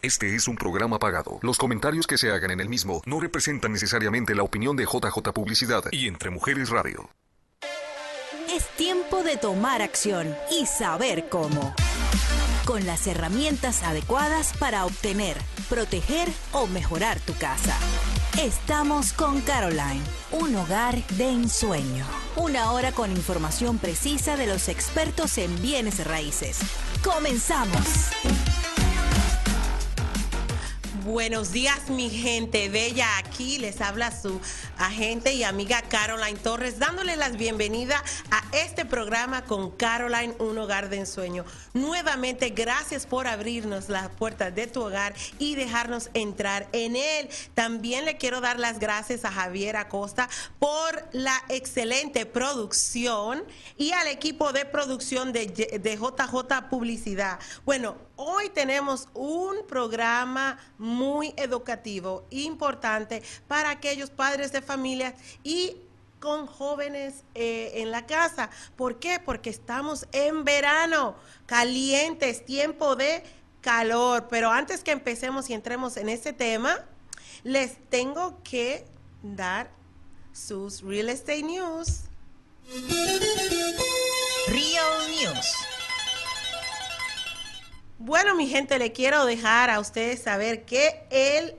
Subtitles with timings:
[0.00, 1.40] Este es un programa pagado.
[1.42, 5.32] Los comentarios que se hagan en el mismo no representan necesariamente la opinión de JJ
[5.34, 7.10] Publicidad y Entre Mujeres Radio.
[8.48, 11.74] Es tiempo de tomar acción y saber cómo.
[12.64, 15.36] Con las herramientas adecuadas para obtener,
[15.68, 17.76] proteger o mejorar tu casa.
[18.40, 22.06] Estamos con Caroline, un hogar de ensueño.
[22.36, 26.60] Una hora con información precisa de los expertos en bienes raíces.
[27.02, 28.12] Comenzamos.
[31.08, 33.16] Buenos días, mi gente bella.
[33.16, 34.38] Aquí les habla su
[34.76, 40.90] agente y amiga Caroline Torres, dándole las bienvenidas a este programa con Caroline, un hogar
[40.90, 41.46] de ensueño.
[41.72, 47.30] Nuevamente, gracias por abrirnos las puertas de tu hogar y dejarnos entrar en él.
[47.54, 53.44] También le quiero dar las gracias a Javier Acosta por la excelente producción
[53.78, 57.38] y al equipo de producción de, de JJ Publicidad.
[57.64, 65.76] Bueno, hoy tenemos un programa muy educativo, importante para aquellos padres de familia y
[66.18, 68.50] con jóvenes eh, en la casa.
[68.76, 69.20] ¿Por qué?
[69.24, 71.14] Porque estamos en verano,
[71.46, 73.22] calientes, tiempo de
[73.60, 74.26] calor.
[74.28, 76.84] Pero antes que empecemos y entremos en este tema,
[77.44, 78.84] les tengo que
[79.22, 79.70] dar
[80.32, 82.02] sus Real Estate News.
[84.48, 85.77] Real News.
[88.00, 91.56] Bueno, mi gente, le quiero dejar a ustedes saber que el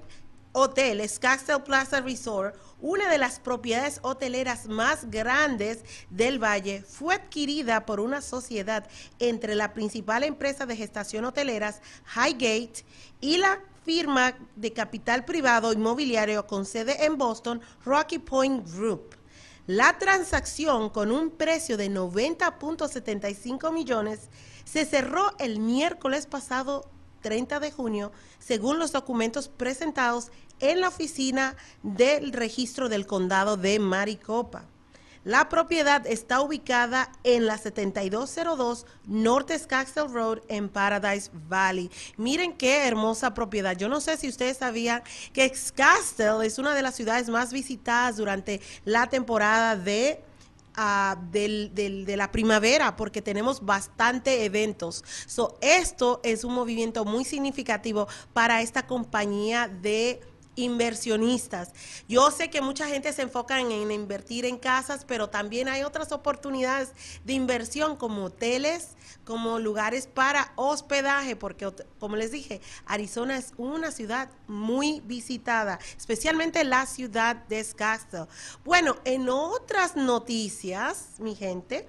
[0.54, 7.86] hotel Castle Plaza Resort, una de las propiedades hoteleras más grandes del valle, fue adquirida
[7.86, 8.88] por una sociedad
[9.20, 11.82] entre la principal empresa de gestación hoteleras
[12.16, 12.86] Highgate
[13.20, 19.19] y la firma de capital privado inmobiliario con sede en Boston, Rocky Point Group.
[19.70, 24.32] La transacción con un precio de 90.75 millones
[24.66, 26.90] se cerró el miércoles pasado
[27.22, 33.78] 30 de junio, según los documentos presentados en la oficina del registro del condado de
[33.78, 34.66] Maricopa.
[35.26, 41.92] La propiedad está ubicada en la 7202 Norte Scottsdale Road en Paradise Valley.
[42.16, 43.76] Miren qué hermosa propiedad.
[43.76, 45.04] Yo no sé si ustedes sabían
[45.34, 50.24] que Scottsdale es una de las ciudades más visitadas durante la temporada de
[51.32, 55.04] de la primavera porque tenemos bastante eventos.
[55.26, 60.22] So, esto es un movimiento muy significativo para esta compañía de
[60.60, 61.72] inversionistas.
[62.08, 66.12] Yo sé que mucha gente se enfoca en, invertir en casas, pero también hay otras
[66.12, 66.92] oportunidades
[67.24, 68.90] de inversión como hoteles,
[69.24, 76.64] como lugares para hospedaje, porque como les dije, Arizona es una ciudad muy visitada, especialmente
[76.64, 78.28] la ciudad de Scottsdale.
[78.66, 81.88] Bueno, en otras noticias, mi gente,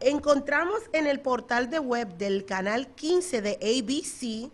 [0.00, 4.50] encontramos en el portal de web del canal 15 de ABC,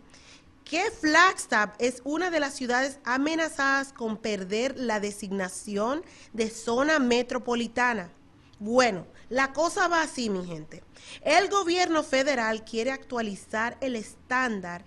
[0.69, 8.11] que Flagstaff es una de las ciudades amenazadas con perder la designación de zona metropolitana.
[8.59, 10.83] Bueno, la cosa va así, mi gente.
[11.23, 14.85] El gobierno federal quiere actualizar el estándar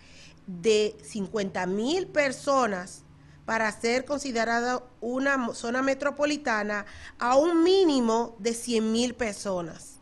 [0.48, 3.04] de 50 mil personas
[3.46, 6.86] para ser considerada una zona metropolitana
[7.20, 10.02] a un mínimo de 100 mil personas.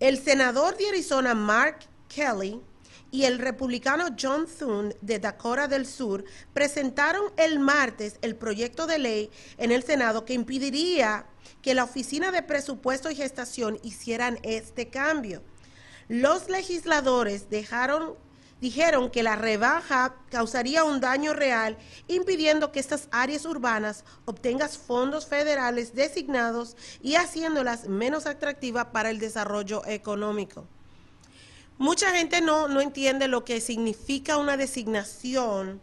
[0.00, 2.62] El senador de Arizona, Mark Kelly,
[3.10, 8.98] y el republicano John Thune de Dakota del Sur presentaron el martes el proyecto de
[8.98, 11.26] ley en el Senado que impediría
[11.62, 15.42] que la Oficina de Presupuesto y Gestación hicieran este cambio.
[16.08, 21.76] Los legisladores dijeron que la rebaja causaría un daño real,
[22.08, 29.18] impidiendo que estas áreas urbanas obtengan fondos federales designados y haciéndolas menos atractivas para el
[29.18, 30.66] desarrollo económico.
[31.78, 35.80] Mucha gente no, no entiende lo que significa una designación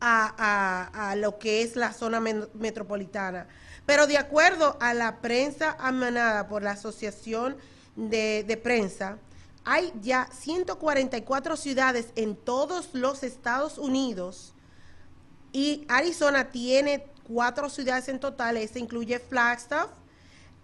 [0.00, 3.46] a, a, lo que es la zona metropolitana.
[3.86, 7.56] Pero de acuerdo a la prensa amanada por la Asociación
[7.94, 9.18] de, de Prensa,
[9.64, 14.54] hay ya 144 ciudades en todos los Estados Unidos
[15.52, 18.56] y Arizona tiene cuatro ciudades en total.
[18.56, 19.90] Este incluye Flagstaff,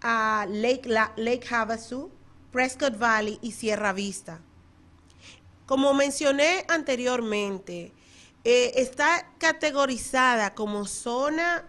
[0.03, 2.09] uh, Lake, Lake Havasu,
[2.51, 4.39] Prescott Valley y Sierra Vista.
[5.65, 7.93] Como mencioné anteriormente,
[8.43, 11.65] eh, está categorizada como zona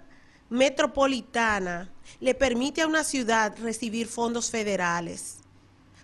[0.49, 1.91] metropolitana,
[2.21, 5.40] le permite a una ciudad recibir fondos federales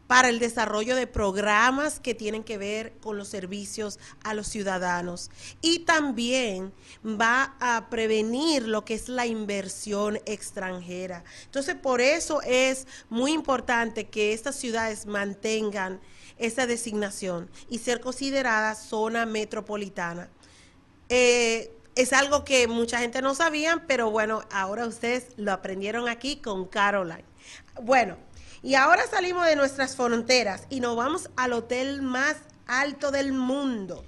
[0.07, 5.31] para el desarrollo de programas que tienen que ver con los servicios a los ciudadanos
[5.61, 6.73] y también
[7.05, 11.25] va a prevenir lo que es la inversión extranjera.
[11.45, 16.01] Entonces, por eso es muy importante que estas ciudades mantengan
[16.39, 20.29] esa designación y ser considerada zona metropolitana.
[21.09, 26.37] Eh, es algo que mucha gente no sabía, pero bueno, ahora ustedes lo aprendieron aquí
[26.37, 27.25] con Caroline.
[27.83, 28.19] Bueno,
[28.63, 32.37] y ahora salimos de nuestras fronteras y nos vamos al hotel más
[32.67, 34.05] alto del mundo.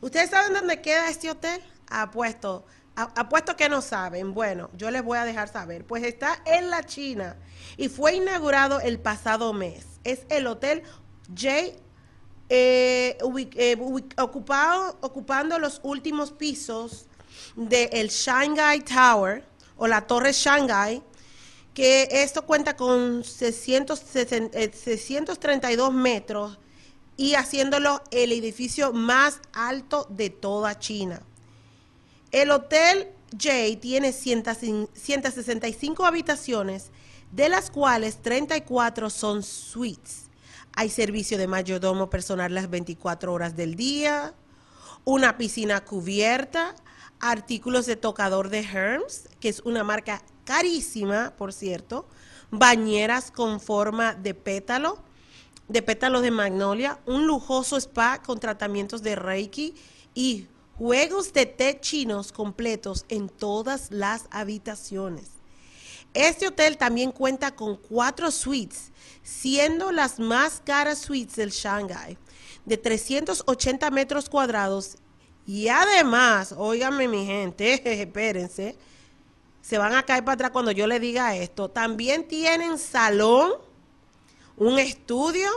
[0.00, 1.62] ¿Ustedes saben dónde queda este hotel?
[1.88, 2.64] Apuesto,
[2.94, 4.34] apuesto que no saben.
[4.34, 5.84] Bueno, yo les voy a dejar saber.
[5.86, 7.36] Pues está en la China
[7.76, 9.86] y fue inaugurado el pasado mes.
[10.04, 10.82] Es el Hotel
[11.28, 11.50] J
[12.50, 13.76] eh, eh,
[14.18, 17.06] ocupado, ocupando los últimos pisos
[17.56, 19.44] del Shanghai Tower
[19.76, 21.02] o la Torre Shanghai,
[21.74, 26.58] que esto cuenta con 632 eh, metros
[27.16, 31.20] y haciéndolo el edificio más alto de toda China.
[32.30, 36.90] El Hotel J tiene 165 habitaciones,
[37.32, 40.30] de las cuales 34 son suites.
[40.76, 44.34] Hay servicio de mayordomo personal las 24 horas del día,
[45.04, 46.74] una piscina cubierta,
[47.20, 52.06] artículos de tocador de Hermes, que es una marca carísima, por cierto,
[52.50, 54.98] bañeras con forma de pétalo,
[55.68, 59.74] de pétalos de magnolia, un lujoso spa con tratamientos de Reiki
[60.14, 60.46] y
[60.76, 65.30] juegos de té chinos completos en todas las habitaciones.
[66.12, 68.92] Este hotel también cuenta con cuatro suites,
[69.22, 72.16] siendo las más caras suites del Shanghai,
[72.64, 74.96] de 380 metros cuadrados
[75.46, 78.76] y además, óigame mi gente, espérense,
[79.64, 81.70] se van a caer para atrás cuando yo le diga esto.
[81.70, 83.52] También tienen salón,
[84.58, 85.48] un estudio,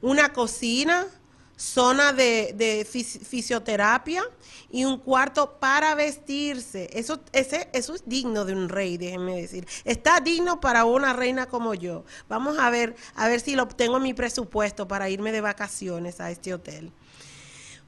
[0.00, 1.08] una cocina,
[1.56, 4.22] zona de, fisioterapia
[4.70, 6.88] y un cuarto para vestirse.
[6.92, 9.66] Eso, ese, eso es digno de un rey, déjenme decir.
[9.84, 12.04] Está digno para una reina como yo.
[12.28, 16.20] Vamos a ver, a ver si lo obtengo en mi presupuesto para irme de vacaciones
[16.20, 16.92] a este hotel.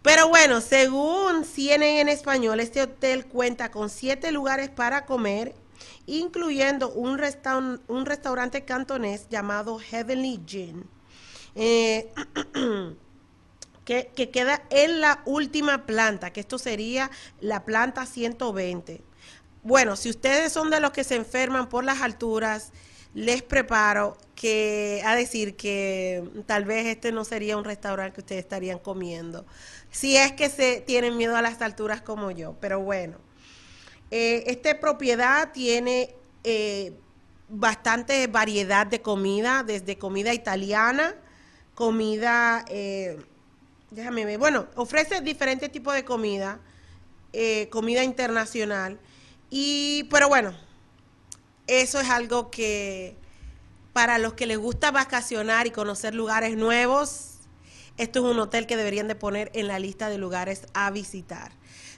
[0.03, 5.55] Pero bueno, según CNN en español, este hotel cuenta con siete lugares para comer,
[6.07, 10.89] incluyendo un, restaurante cantonés llamado Heavenly Gin,
[11.55, 12.11] eh,
[13.85, 17.11] que queda en la última planta, que esto sería
[17.41, 19.03] la planta 120.
[19.63, 22.73] Bueno, si ustedes son de los que se enferman por las alturas,
[23.15, 28.41] les preparo que a decir que tal vez este no sería un restaurante que ustedes
[28.41, 29.45] estarían comiendo
[29.91, 32.57] si es que se tienen miedo a las alturas como yo.
[32.61, 33.19] Pero bueno,
[34.11, 36.15] eh, esta propiedad tiene
[36.45, 36.93] eh,
[37.49, 41.15] bastante variedad de comida, desde comida italiana,
[41.75, 43.19] comida, eh,
[43.91, 46.61] déjame ver, bueno, ofrece diferentes tipos de comida,
[47.71, 48.99] comida internacional.
[49.51, 50.55] Y, pero bueno,
[51.71, 53.17] eso es algo que
[53.93, 57.39] para los que les gusta vacacionar y conocer lugares nuevos,
[57.97, 61.53] esto es un hotel que deberían de poner en la lista de lugares a visitar.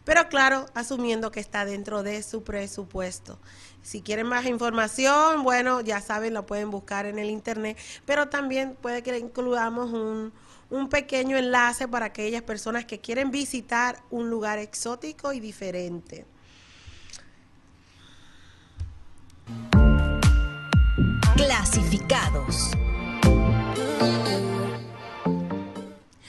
[0.04, 3.38] Pero claro, asumiendo que está dentro de su presupuesto.
[3.82, 8.76] Si quieren más información, bueno, ya saben, lo pueden buscar en el internet, pero también
[8.80, 10.32] puede que incluyamos un,
[10.70, 16.26] un pequeño enlace para aquellas personas que quieren visitar un lugar exótico y diferente.
[21.36, 22.72] Clasificados.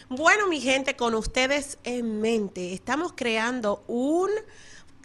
[0.09, 4.29] Bueno, mi gente, con ustedes en mente, estamos creando un,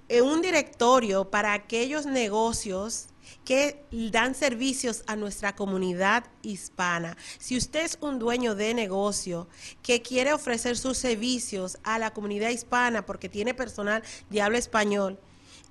[0.09, 3.09] eh, un directorio para aquellos negocios
[3.44, 7.16] que dan servicios a nuestra comunidad hispana.
[7.38, 9.49] Si usted es un dueño de negocio
[9.83, 15.18] que quiere ofrecer sus servicios a la comunidad hispana porque tiene personal de habla español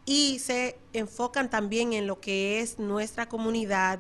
[0.07, 3.99] y se enfocan también en lo que es nuestra comunidad,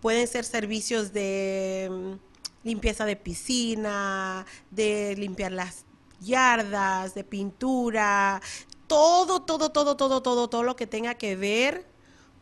[0.00, 2.18] pueden ser servicios de
[2.64, 5.84] limpieza de piscina, de limpiar las
[6.20, 8.42] yardas, de pintura,
[8.88, 11.86] todo, todo, todo, todo, todo, todo lo que tenga que ver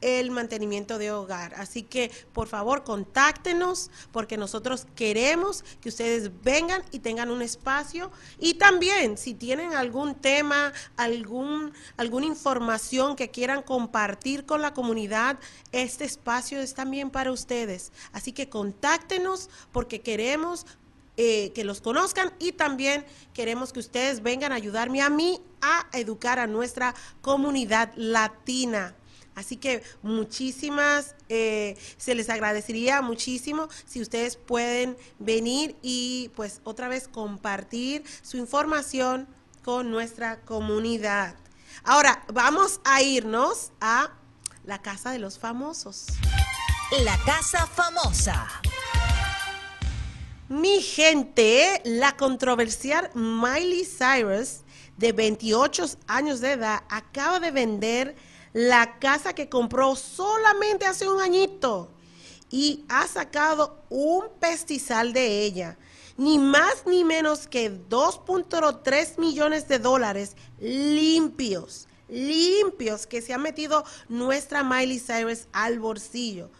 [0.00, 1.54] el mantenimiento de hogar.
[1.56, 8.10] Así que por favor contáctenos porque nosotros queremos que ustedes vengan y tengan un espacio
[8.38, 15.38] y también si tienen algún tema, algún alguna información que quieran compartir con la comunidad,
[15.70, 17.92] este espacio es también para ustedes.
[18.12, 20.64] Así que contáctenos porque queremos
[21.16, 25.86] eh, que los conozcan y también queremos que ustedes vengan a ayudarme a mí a
[25.92, 28.94] educar a nuestra comunidad latina.
[29.34, 36.88] Así que muchísimas, eh, se les agradecería muchísimo si ustedes pueden venir y pues otra
[36.88, 39.28] vez compartir su información
[39.62, 41.34] con nuestra comunidad.
[41.84, 44.10] Ahora vamos a irnos a
[44.64, 46.06] la casa de los famosos.
[47.04, 48.48] La casa famosa.
[50.48, 54.60] Mi gente, la controversial Miley Cyrus,
[54.96, 58.14] de 28 años de edad, acaba de vender
[58.52, 61.90] la casa que compró solamente hace un añito
[62.48, 65.76] y ha sacado un pestizal de ella.
[66.16, 73.84] Ni más ni menos que 2.3 millones de dólares limpios, limpios que se ha metido
[74.08, 76.50] nuestra Miley Cyrus al bolsillo.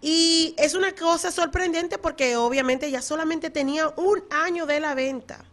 [0.00, 5.44] Y es una cosa sorprendente porque obviamente ya solamente tenía un año de la venta.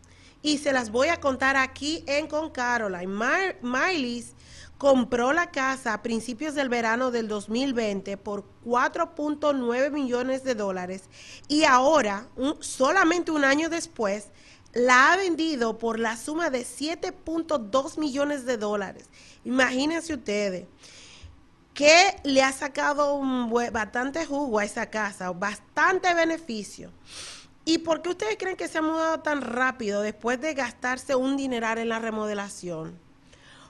[0.41, 3.55] Y se las voy a contar aquí en Con Caroline.
[3.61, 4.25] Miley
[4.77, 11.03] compró la casa a principios del verano del 2020 por 4.9 millones de dólares
[11.47, 12.27] y ahora,
[12.59, 14.27] solamente un año después,
[14.73, 19.05] la ha vendido por la suma de 7.2 millones de dólares.
[19.45, 20.65] Imagínense ustedes
[21.73, 26.91] que le ha sacado un bastante jugo a esa casa, bastante beneficio.
[27.65, 31.37] ¿Y por qué ustedes creen que se ha mudado tan rápido después de gastarse un
[31.37, 32.99] dineral en la remodelación?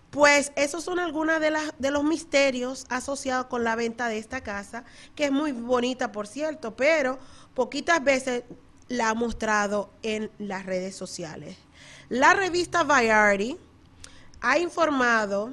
[0.09, 4.83] Pues esos son algunos de, de los misterios asociados con la venta de esta casa,
[5.15, 7.19] que es muy bonita, por cierto, pero
[7.53, 8.43] poquitas veces
[8.89, 11.57] la ha mostrado en las redes sociales.
[12.09, 13.57] La revista Variety
[14.41, 15.51] ha informado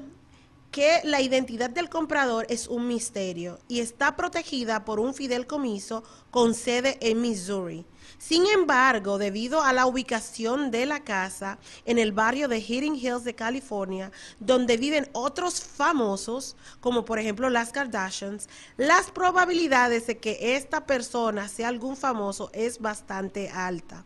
[0.71, 6.53] que la identidad del comprador es un misterio y está protegida por un fideicomiso con
[6.53, 7.85] sede en Missouri.
[8.17, 13.23] Sin embargo, debido a la ubicación de la casa en el barrio de Hidden Hills
[13.23, 18.47] de California, donde viven otros famosos, como por ejemplo las Kardashians,
[18.77, 24.05] las probabilidades de que esta persona sea algún famoso es bastante alta.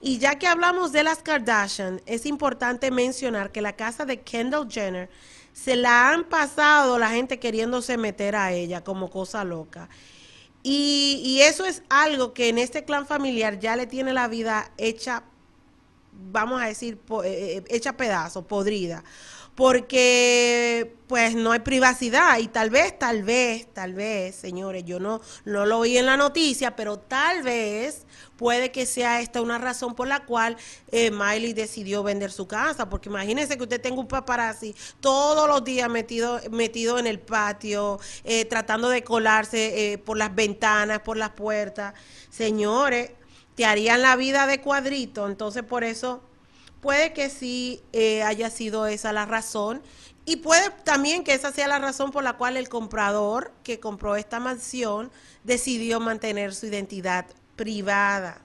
[0.00, 4.68] Y ya que hablamos de las Kardashian, es importante mencionar que la casa de Kendall
[4.68, 5.08] Jenner
[5.52, 9.88] se la han pasado la gente queriéndose meter a ella como cosa loca.
[10.62, 15.24] Y, eso es algo que en este clan familiar ya le tiene la vida hecha,
[16.12, 19.02] vamos a decir, eh, eh, hecha pedazo, podrida.
[19.54, 22.38] Porque pues no hay privacidad.
[22.38, 26.16] Y tal vez, tal vez, tal vez, señores, yo no, no lo oí en la
[26.16, 28.06] noticia, pero tal vez
[28.38, 30.56] puede que sea esta una razón por la cual
[30.90, 35.62] eh, Miley decidió vender su casa, porque imagínense que usted tenga un paparazzi todos los
[35.62, 41.18] días metido, metido en el patio, eh, tratando de colarse eh, por las ventanas, por
[41.18, 41.92] las puertas.
[42.30, 43.10] Señores,
[43.54, 46.22] te harían la vida de cuadrito, entonces por eso
[46.82, 47.82] puede que sí
[48.22, 49.80] haya sido esa la razón.
[50.24, 54.14] Y puede también que esa sea la razón por la cual el comprador que compró
[54.16, 55.10] esta mansión
[55.42, 58.40] decidió mantener su identidad privada.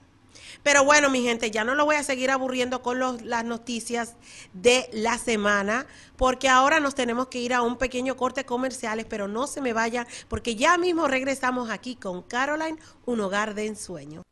[0.64, 4.16] Pero bueno, mi gente, ya no lo voy a seguir aburriendo con las noticias
[4.54, 9.28] de la semana, porque ahora nos tenemos que ir a un pequeño corte comerciales, pero
[9.28, 14.24] no se me vayan, porque ya mismo regresamos aquí con Caroline, un hogar de ensueño.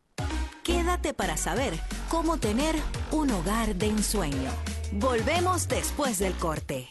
[0.65, 1.75] Quédate para saber
[2.09, 2.75] cómo tener
[3.11, 4.49] un hogar de ensueño.
[4.93, 6.89] Volvemos después del corte.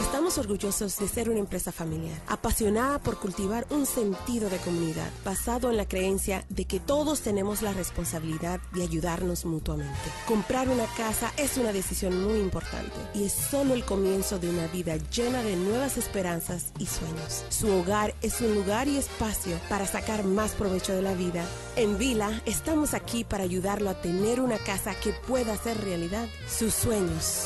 [0.00, 5.70] Estamos orgullosos de ser una empresa familiar, apasionada por cultivar un sentido de comunidad, basado
[5.70, 9.92] en la creencia de que todos tenemos la responsabilidad de ayudarnos mutuamente.
[10.26, 14.66] Comprar una casa es una decisión muy importante y es solo el comienzo de una
[14.68, 17.44] vida llena de nuevas esperanzas y sueños.
[17.50, 21.44] Su hogar es un lugar y espacio para sacar más provecho de la vida.
[21.76, 26.72] En Vila estamos aquí para ayudarlo a tener una casa que pueda hacer realidad sus
[26.72, 27.44] sueños.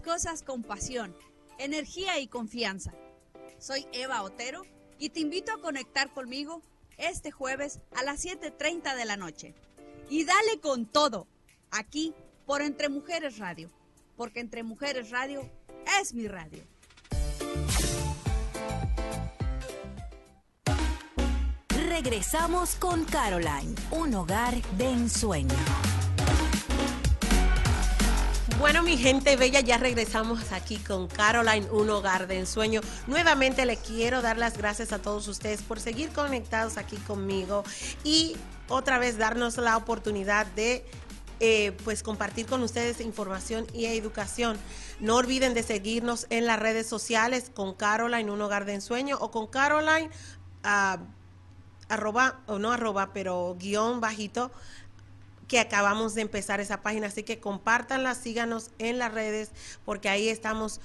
[0.00, 1.14] Cosas con pasión,
[1.58, 2.92] energía y confianza.
[3.58, 4.62] Soy Eva Otero
[4.98, 6.62] y te invito a conectar conmigo
[6.96, 9.54] este jueves a las 7.30 de la noche.
[10.08, 11.26] Y dale con todo,
[11.70, 12.14] aquí
[12.46, 13.70] por Entre Mujeres Radio,
[14.16, 15.48] porque Entre Mujeres Radio
[16.00, 16.62] es mi radio.
[21.68, 25.99] Regresamos con Caroline, un hogar de ensueño.
[28.60, 32.82] Bueno, mi gente bella, ya regresamos aquí con Caroline, un hogar de ensueño.
[33.06, 37.64] Nuevamente le quiero dar las gracias a todos ustedes por seguir conectados aquí conmigo
[38.04, 38.36] y
[38.68, 40.84] otra vez darnos la oportunidad de
[41.40, 44.58] eh, pues compartir con ustedes información y educación.
[45.00, 49.30] No olviden de seguirnos en las redes sociales con Caroline, un hogar de ensueño, o
[49.30, 50.10] con Caroline,
[50.64, 50.98] ah,
[51.88, 54.50] arroba, o no arroba, pero guion bajito,
[55.50, 57.08] que acabamos de empezar esa página.
[57.08, 59.50] Así que compártanla, síganos en las redes,
[59.84, 60.80] porque ahí estamos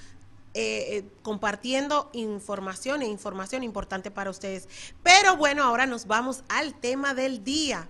[0.55, 4.67] eh, eh, compartiendo información e información importante para ustedes.
[5.03, 7.87] Pero bueno, ahora nos vamos al tema del día.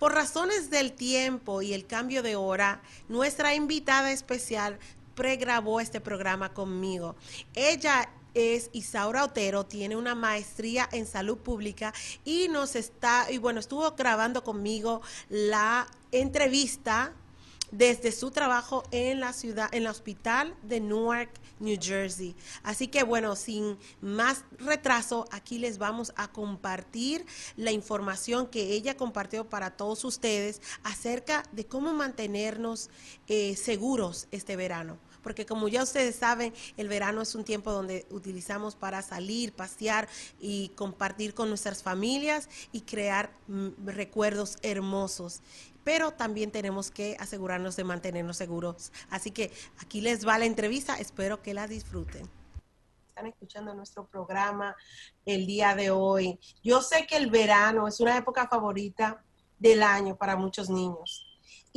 [0.00, 4.80] Por razones del tiempo y el cambio de hora, nuestra invitada especial
[5.14, 7.14] pregrabó este programa conmigo.
[7.54, 13.60] Ella es Isaura Otero, tiene una maestría en salud pública y nos está, y bueno,
[13.60, 15.00] estuvo grabando conmigo
[15.30, 17.14] la entrevista
[17.70, 22.36] desde su trabajo en la ciudad, en el hospital de Newark, New Jersey.
[22.62, 27.24] Así que bueno, sin más retraso, aquí les vamos a compartir
[27.56, 32.90] la información que ella compartió para todos ustedes acerca de cómo mantenernos
[33.28, 38.06] eh, seguros este verano porque como ya ustedes saben, el verano es un tiempo donde
[38.10, 40.06] utilizamos para salir, pasear
[40.38, 45.42] y compartir con nuestras familias y crear mm, recuerdos hermosos
[45.82, 48.92] pero también tenemos que asegurarnos de mantenernos seguros.
[49.10, 52.28] Así que aquí les va la entrevista, espero que la disfruten.
[53.08, 54.76] Están escuchando nuestro programa
[55.24, 56.38] el día de hoy.
[56.62, 59.24] Yo sé que el verano es una época favorita
[59.58, 61.25] del año para muchos niños.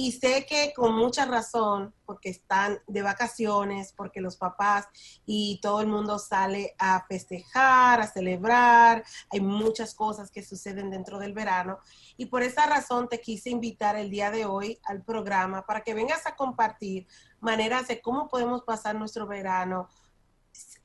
[0.01, 4.87] Y sé que con mucha razón, porque están de vacaciones, porque los papás
[5.25, 11.19] y todo el mundo sale a festejar, a celebrar, hay muchas cosas que suceden dentro
[11.19, 11.79] del verano.
[12.15, 15.93] Y por esa razón te quise invitar el día de hoy al programa para que
[15.93, 17.05] vengas a compartir
[17.41, 19.89] maneras de cómo podemos pasar nuestro verano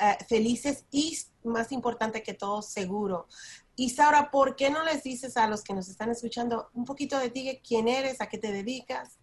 [0.01, 3.29] eh, felices y, más importante que todo, seguro.
[3.77, 7.31] Isaura, ¿por qué no les dices a los que nos están escuchando un poquito de
[7.31, 9.19] ti, quién eres, a qué te dedicas?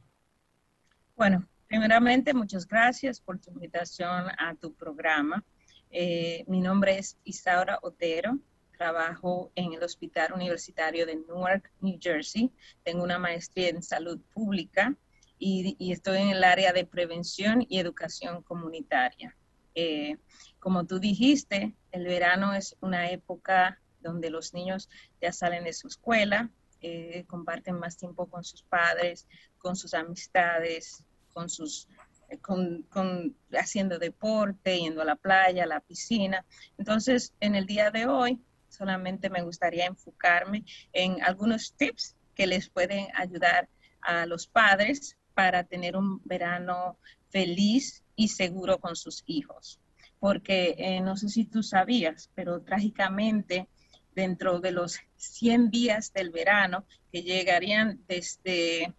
[1.15, 5.43] Bueno, primeramente, muchas gracias por tu invitación a tu programa.
[5.89, 8.39] Eh, mi nombre es Isaura Otero,
[8.77, 12.51] trabajo en el Hospital Universitario de Newark, New Jersey.
[12.83, 14.95] Tengo una maestría en salud pública
[15.37, 19.35] y, estoy en el área de prevención y educación comunitaria.
[19.75, 20.17] Eh,
[20.59, 24.89] como tú dijiste, el verano es una época donde los niños
[25.21, 26.49] ya salen de su escuela,
[26.81, 29.27] eh, comparten más tiempo con sus padres,
[29.59, 31.87] con sus amistades, con sus
[32.31, 36.45] eh, con, haciendo deporte, yendo a la playa, a la piscina.
[36.77, 42.69] Entonces, en el día de hoy, solamente me gustaría enfocarme en algunos tips que les
[42.69, 43.69] pueden ayudar
[44.01, 46.97] a los padres para tener un verano
[47.29, 49.79] feliz y seguro con sus hijos.
[50.19, 53.67] Porque eh, no sé si tú sabías, pero trágicamente
[54.15, 58.93] dentro de los 100 días del verano que llegarían desde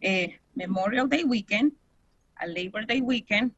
[0.00, 1.72] eh, Memorial Day Weekend
[2.36, 3.52] al Labor Day Weekend,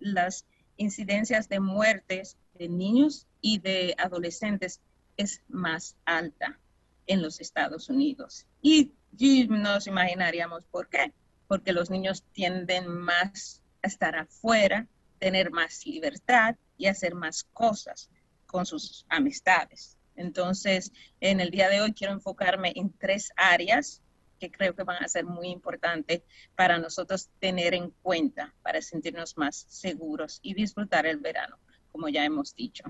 [0.00, 0.44] las
[0.76, 4.80] incidencias de muertes de niños y de adolescentes
[5.16, 6.58] es más alta
[7.06, 8.46] en los Estados Unidos.
[8.60, 11.12] Y, y nos imaginaríamos por qué.
[11.46, 14.86] Porque los niños tienden más a estar afuera,
[15.18, 18.10] tener más libertad y hacer más cosas
[18.46, 19.96] con sus amistades.
[20.16, 24.02] Entonces, en el día de hoy quiero enfocarme en tres áreas
[24.38, 26.22] que creo que van a ser muy importantes
[26.54, 31.58] para nosotros tener en cuenta para sentirnos más seguros y disfrutar el verano,
[31.92, 32.84] como ya hemos dicho.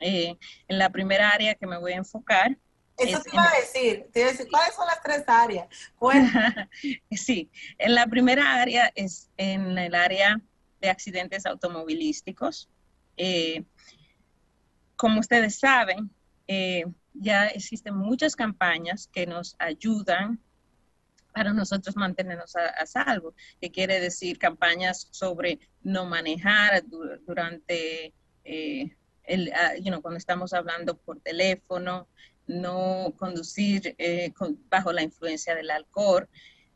[0.00, 0.36] Eh,
[0.68, 2.56] en la primera área que me voy a enfocar.
[2.96, 5.68] Eso te iba a decir, te iba a decir, ¿cuáles son las tres áreas?
[7.10, 10.40] sí, en la primera área es en el área
[10.80, 12.68] de accidentes automovilísticos.
[13.16, 13.64] Eh,
[14.96, 16.10] como ustedes saben,
[16.46, 20.40] eh, ya existen muchas campañas que nos ayudan
[21.32, 26.84] para nosotros mantenernos a, salvo, que quiere decir campañas sobre no manejar
[27.26, 32.08] durante, eh, el, uh, cuando estamos hablando por teléfono,
[32.46, 34.32] no conducir eh,
[34.68, 36.28] bajo la influencia del alcohol,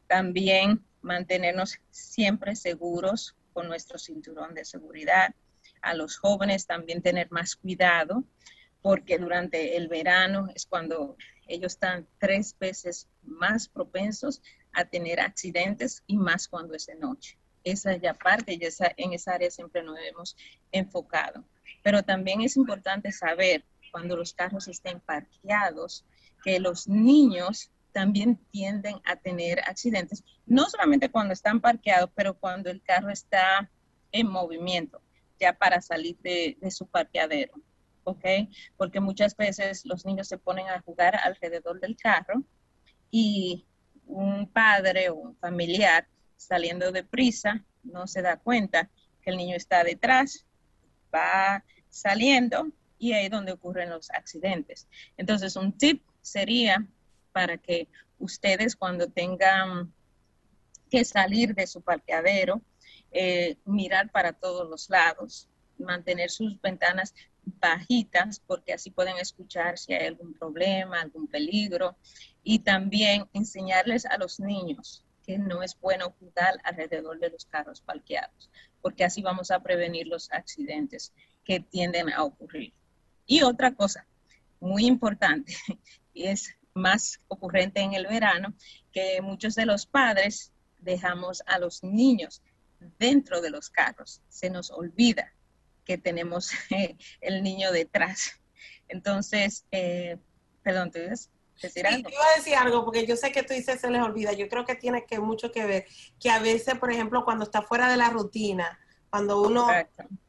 [0.08, 5.34] también mantenernos siempre seguros con nuestro cinturón de seguridad,
[5.82, 8.24] a los jóvenes también tener más cuidado
[8.82, 16.02] porque durante el verano es cuando ellos están tres veces más propensos a tener accidentes
[16.06, 17.38] y más cuando es de noche.
[17.64, 20.36] Esa ya parte y esa, en esa área siempre nos hemos
[20.72, 21.44] enfocado.
[21.82, 26.04] Pero también es importante saber cuando los carros estén parqueados
[26.44, 32.70] que los niños también tienden a tener accidentes, no solamente cuando están parqueados, pero cuando
[32.70, 33.70] el carro está
[34.12, 35.02] en movimiento,
[35.40, 37.54] ya para salir de, su parqueadero.
[38.04, 38.24] ¿Ok?
[38.76, 42.42] Porque muchas veces los niños se ponen a jugar alrededor del carro
[43.10, 43.66] y
[44.06, 48.90] un padre o un familiar saliendo de prisa no se da cuenta
[49.22, 50.46] que el niño está detrás,
[51.14, 54.88] va saliendo y ahí es donde ocurren los accidentes.
[55.16, 56.86] Entonces, un tip sería
[57.32, 59.92] para que ustedes cuando tengan
[60.90, 62.60] que salir de su parqueadero,
[63.12, 67.14] eh, mirar para todos los lados, mantener sus ventanas
[67.60, 71.96] bajitas porque así pueden escuchar si hay algún problema, algún peligro
[72.42, 77.80] y también enseñarles a los niños que no es bueno jugar alrededor de los carros
[77.80, 78.48] parqueados
[78.80, 81.12] porque así vamos a prevenir los accidentes
[81.44, 82.72] que tienden a ocurrir.
[83.26, 84.06] Y otra cosa
[84.60, 85.54] muy importante,
[86.12, 88.54] y es más ocurrente en el verano,
[88.92, 92.42] que muchos de los padres dejamos a los niños
[92.98, 94.22] dentro de los carros.
[94.28, 95.32] Se nos olvida
[95.88, 96.52] que tenemos
[97.20, 98.38] el niño detrás.
[98.88, 100.18] Entonces, eh,
[100.62, 101.08] perdón, ¿te?
[101.60, 102.08] Decir algo?
[102.08, 104.32] iba a decir algo porque yo sé que tú dices se les olvida.
[104.32, 105.86] Yo creo que tiene que mucho que ver
[106.20, 108.78] que a veces, por ejemplo, cuando está fuera de la rutina,
[109.10, 109.66] cuando uno,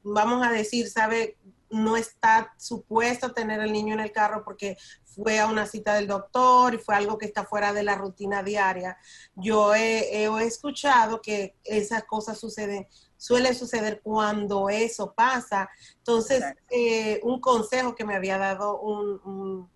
[0.01, 1.37] vamos a decir, sabe,
[1.69, 6.07] no está supuesto tener el niño en el carro porque fue a una cita del
[6.07, 8.97] doctor y fue algo que está fuera de la rutina diaria.
[9.35, 12.87] Yo he, escuchado que esas cosas suceden,
[13.19, 15.69] suele suceder cuando eso pasa.
[15.97, 19.69] Entonces, eh, un consejo que me había dado un,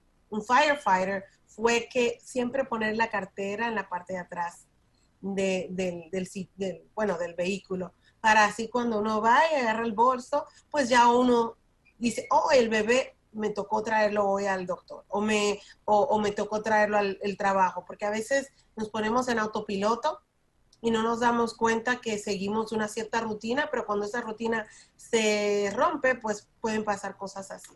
[0.47, 4.65] firefighter fue que siempre poner la cartera en la parte de atrás
[5.21, 5.75] del,
[6.09, 11.07] del, bueno, del vehículo, para así cuando uno va y agarra el bolso, pues ya
[11.07, 11.57] uno
[11.99, 16.63] dice, oh, el bebé me tocó traerlo hoy al doctor o me, o, me tocó
[16.63, 20.19] traerlo al trabajo, porque a veces nos ponemos en autopiloto
[20.83, 24.67] y no nos damos cuenta que seguimos una cierta rutina, pero cuando esa rutina
[24.97, 27.71] se rompe, pues pueden pasar cosas así.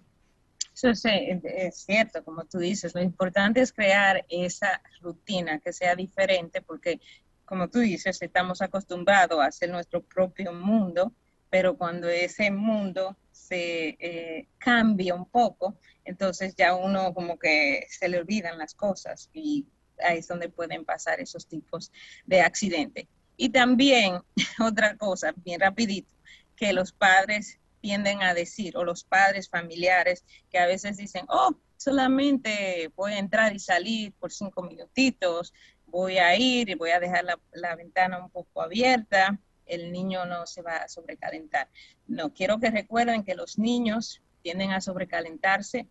[0.74, 5.96] Eso es, es, cierto, como tú dices, lo importante es crear esa rutina que sea
[5.96, 7.00] diferente, porque
[7.46, 11.14] como tú dices, estamos acostumbrados a hacer nuestro propio mundo,
[11.50, 18.10] pero cuando ese mundo se eh, cambia un poco, entonces ya uno como que se
[18.10, 19.66] le olvidan las cosas y
[20.04, 21.92] ahí es donde pueden pasar esos tipos
[22.26, 23.08] de accidentes.
[23.36, 24.22] Y también
[24.60, 26.12] otra cosa, bien rapidito,
[26.56, 31.56] que los padres tienden a decir, o los padres familiares, que a veces dicen, oh,
[31.78, 35.54] solamente voy a entrar y salir por cinco minutitos,
[35.86, 40.26] voy a ir y voy a dejar la, la ventana un poco abierta, el niño
[40.26, 41.70] no se va a sobrecalentar.
[42.08, 45.88] No, quiero que recuerden que los niños tienden a sobrecalentarse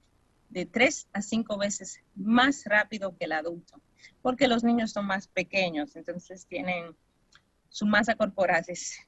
[0.48, 3.80] de tres a cinco veces más rápido que el adulto,
[4.22, 6.96] porque los niños son más pequeños, entonces tienen
[7.68, 8.98] su masa corporal es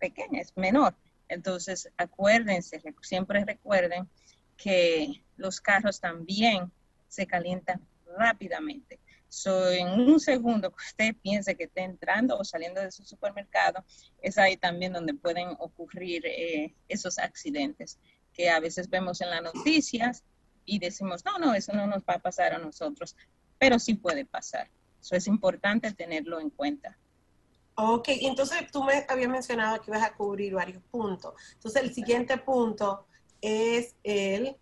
[0.00, 0.96] pequeña, es menor.
[1.28, 4.08] Entonces, acuérdense, siempre recuerden
[4.56, 6.72] que los carros también
[7.08, 7.86] se calientan
[8.18, 8.98] rápidamente.
[9.28, 13.84] So, en un segundo que usted piense que esté entrando o saliendo de su supermercado,
[14.22, 17.98] es ahí también donde pueden ocurrir eh, esos accidentes
[18.32, 20.24] que a veces vemos en las noticias
[20.64, 23.16] y decimos, no, no, eso no nos va a pasar a nosotros,
[23.58, 24.70] pero sí puede pasar.
[25.00, 26.96] Eso es importante tenerlo en cuenta.
[27.74, 31.34] Ok, entonces tú me habías mencionado que ibas a cubrir varios puntos.
[31.52, 33.06] Entonces el siguiente punto
[33.40, 34.56] es el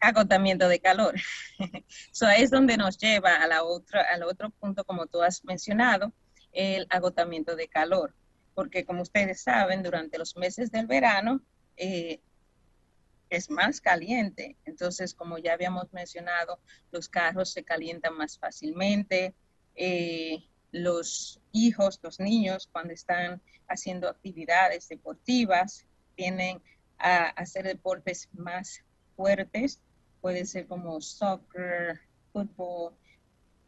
[0.00, 1.14] agotamiento de calor.
[2.12, 6.12] Eso es donde nos lleva a la otra, al otro punto, como tú has mencionado,
[6.52, 8.14] el agotamiento de calor.
[8.54, 11.40] Porque como ustedes saben, durante los meses del verano
[11.76, 12.20] eh,
[13.30, 14.56] es más caliente.
[14.64, 16.60] Entonces, como ya habíamos mencionado,
[16.90, 19.34] los carros se calientan más fácilmente.
[19.74, 26.60] Eh, los hijos, los niños, cuando están haciendo actividades deportivas, tienen
[26.98, 28.82] a hacer deportes más
[29.16, 29.80] fuertes
[30.24, 32.00] puede ser como soccer,
[32.32, 32.94] fútbol,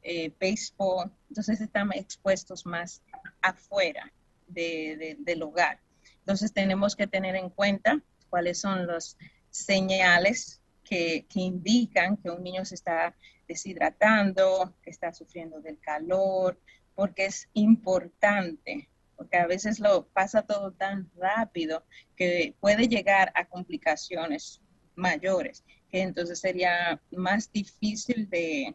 [0.03, 3.03] eh, béisbol, entonces están expuestos más
[3.43, 4.11] afuera
[4.47, 5.81] del hogar.
[6.21, 9.19] Entonces tenemos que tener en cuenta cuáles son las
[9.57, 13.15] señales que, que, indican que un niño se está
[13.49, 16.61] deshidratando, que está sufriendo del calor,
[16.95, 21.85] porque es importante, porque a veces lo pasa todo tan rápido
[22.17, 24.61] que puede llegar a complicaciones
[24.95, 28.75] mayores que entonces sería más difícil de,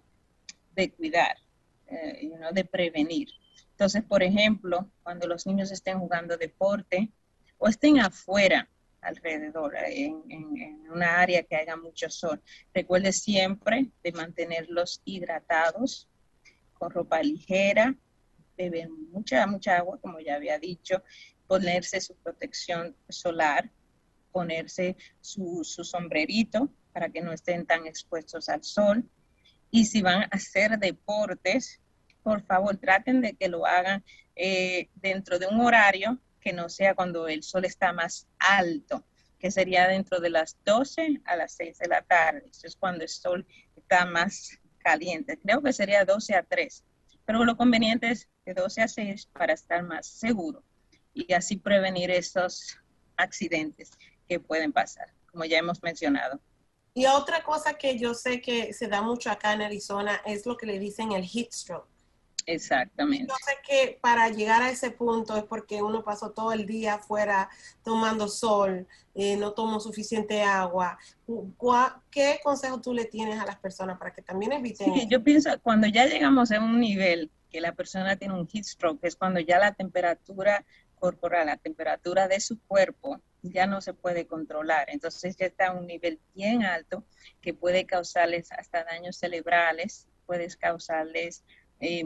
[0.97, 1.37] cuidar,
[1.87, 3.29] eh, de prevenir.
[3.71, 7.11] Entonces, por ejemplo, cuando los niños estén jugando deporte
[7.57, 8.69] o estén afuera
[9.01, 12.41] alrededor, en, en, una área que haya mucho sol.
[12.73, 16.07] Recuerde siempre de mantenerlos hidratados,
[16.73, 17.95] con ropa ligera,
[18.57, 21.03] beber mucha, mucha agua, como ya había dicho,
[21.47, 23.69] ponerse su protección solar,
[24.31, 29.09] ponerse su, su sombrerito para que no estén tan expuestos al sol.
[29.69, 31.81] Y si van a hacer deportes,
[32.23, 34.03] por favor traten de que lo hagan
[34.35, 39.05] eh, dentro de un horario que no sea cuando el sol está más alto,
[39.39, 42.43] que sería dentro de las 12 a las 6 de la tarde.
[42.51, 45.37] Eso es cuando el sol está más caliente.
[45.37, 46.83] Creo que sería 12 a 3,
[47.25, 50.63] pero lo conveniente es de 12 a 6 para estar más seguro
[51.13, 52.77] y así prevenir esos
[53.17, 53.91] accidentes
[54.27, 56.39] que pueden pasar, como ya hemos mencionado.
[56.93, 60.57] Y otra cosa que yo sé que se da mucho acá en Arizona es lo
[60.57, 61.90] que le dicen el heat stroke.
[62.45, 63.27] Exactamente.
[63.27, 66.95] Yo sé que para llegar a ese punto es porque uno pasó todo el día
[66.95, 67.49] afuera
[67.83, 70.97] tomando sol, eh, no tomó suficiente agua.
[72.09, 74.93] ¿Qué consejo tú le tienes a las personas para que también eviten?
[74.93, 78.63] Sí, yo pienso, cuando ya llegamos a un nivel que la persona tiene un heat
[78.63, 83.93] stroke, es cuando ya la temperatura corporal, la temperatura de su cuerpo ya no se
[83.93, 84.89] puede controlar.
[84.89, 87.03] Entonces ya está a un nivel bien alto
[87.41, 91.43] que puede causarles hasta daños cerebrales, puede causarles
[91.79, 92.05] eh,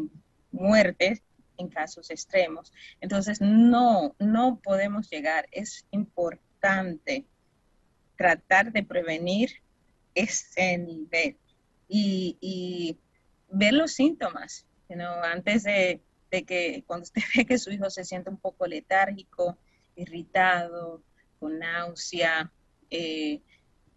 [0.56, 1.22] muertes
[1.58, 2.74] en casos extremos.
[3.02, 5.48] Entonces, no, no podemos llegar.
[5.52, 7.26] Es importante
[8.18, 9.62] tratar de prevenir
[10.13, 11.38] ese nivel
[11.88, 12.98] y,
[13.50, 14.65] ver los síntomas.
[15.24, 19.58] Antes de, que cuando usted ve que su hijo se siente un poco letárgico,
[19.96, 21.02] irritado,
[21.39, 22.52] con náusea,
[22.89, 23.41] eh,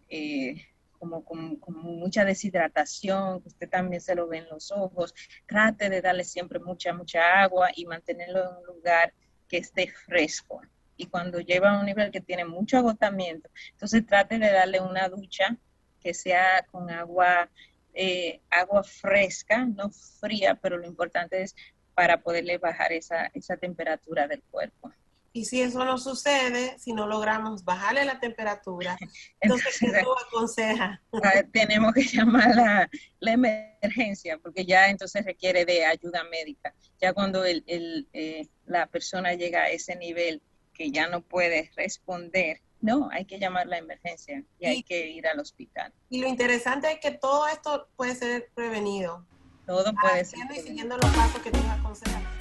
[0.09, 0.65] eh,
[0.99, 5.15] como con, mucha deshidratación, que usted también se lo ve en los ojos,
[5.47, 9.13] trate de darle siempre mucha, mucha agua y mantenerlo en un lugar
[9.47, 10.61] que esté fresco.
[10.97, 15.07] Y cuando lleva a un nivel que tiene mucho agotamiento, entonces trate de darle una
[15.07, 15.57] ducha
[16.01, 17.49] que sea con agua,
[17.93, 21.55] eh, agua fresca, no fría, pero lo importante es
[21.95, 24.93] para poderle bajar esa, esa temperatura del cuerpo.
[25.31, 28.97] Y si eso no sucede, si no logramos bajarle la temperatura,
[29.41, 31.01] entonces, ¿qué tú aconseja?
[31.23, 32.89] Ah, tenemos que llamar la,
[33.19, 36.73] la, emergencia, porque ya entonces requiere de ayuda médica.
[36.99, 40.41] Ya cuando el, el, eh, la persona llega a ese nivel
[40.73, 45.27] que ya no puede responder, no, hay que llamar la emergencia y, hay que ir
[45.27, 45.93] al hospital.
[46.09, 49.25] Y lo interesante es que todo esto puede ser prevenido.
[49.65, 50.39] Todo puede ser.
[50.55, 52.38] Y siguiendo los pasos que tú aconsejas.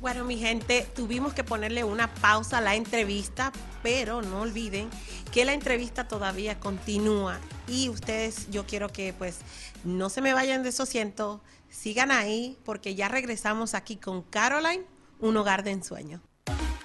[0.00, 3.50] Bueno, mi gente, tuvimos que ponerle una pausa a la entrevista,
[3.82, 4.90] pero no olviden
[5.32, 9.38] que la entrevista todavía continúa y ustedes, yo quiero que pues
[9.84, 14.84] no se me vayan de su asiento, sigan ahí porque ya regresamos aquí con Caroline,
[15.18, 16.20] un hogar de ensueño.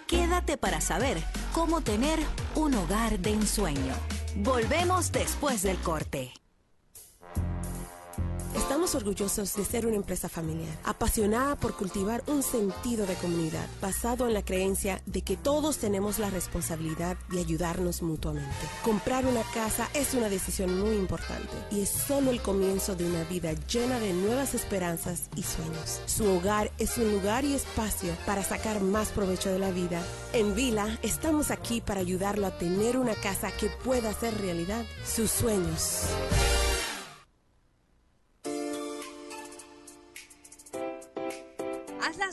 [0.07, 1.21] Quédate para saber
[1.53, 2.19] cómo tener
[2.55, 3.93] un hogar de ensueño.
[4.37, 6.33] Volvemos después del corte.
[8.71, 14.27] Estamos orgullosos de ser una empresa familiar, apasionada por cultivar un sentido de comunidad, basado
[14.27, 18.55] en la creencia de que todos tenemos la responsabilidad de ayudarnos mutuamente.
[18.81, 23.25] Comprar una casa es una decisión muy importante y es solo el comienzo de una
[23.25, 25.99] vida llena de nuevas esperanzas y sueños.
[26.05, 30.01] Su hogar es un lugar y espacio para sacar más provecho de la vida.
[30.31, 35.29] En Vila estamos aquí para ayudarlo a tener una casa que pueda hacer realidad sus
[35.29, 36.05] sueños.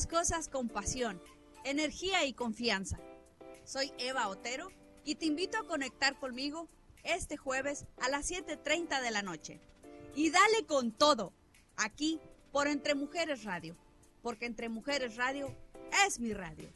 [0.06, 1.20] Cosas con pasión,
[1.64, 2.98] energía y confianza.
[3.64, 4.68] Soy Eva Otero
[5.04, 6.68] y te invito a conectar conmigo
[7.04, 9.60] este jueves a las 7.30 de la noche.
[10.14, 11.32] Y dale con todo,
[11.76, 12.20] aquí
[12.52, 13.76] por Entre Mujeres Radio,
[14.22, 15.54] porque Entre Mujeres Radio
[16.06, 16.68] es mi radio.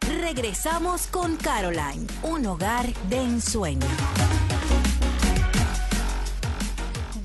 [0.00, 3.86] Regresamos con Caroline, un hogar de ensueño.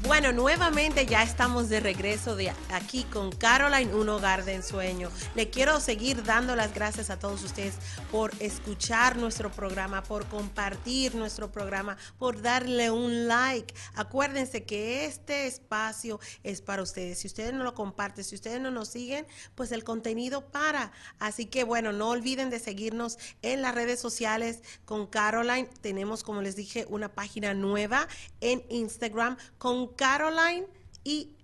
[0.10, 5.12] Bueno, nuevamente ya estamos de regreso de aquí con Caroline, un hogar de ensueño.
[5.36, 7.76] Le quiero seguir dando las gracias a todos ustedes
[8.12, 13.72] por escuchar nuestro programa, por compartir nuestro programa, por darle un like.
[13.93, 17.19] Acuérdense que este espacio es para ustedes.
[17.19, 20.91] Si ustedes no lo comparten, si ustedes no nos siguen, pues el contenido para.
[21.19, 25.69] Así que bueno, no olviden de seguirnos en las redes sociales con Caroline.
[25.82, 28.08] Tenemos, como les dije, una página nueva
[28.41, 30.65] en Instagram con Caroline
[31.03, 31.35] y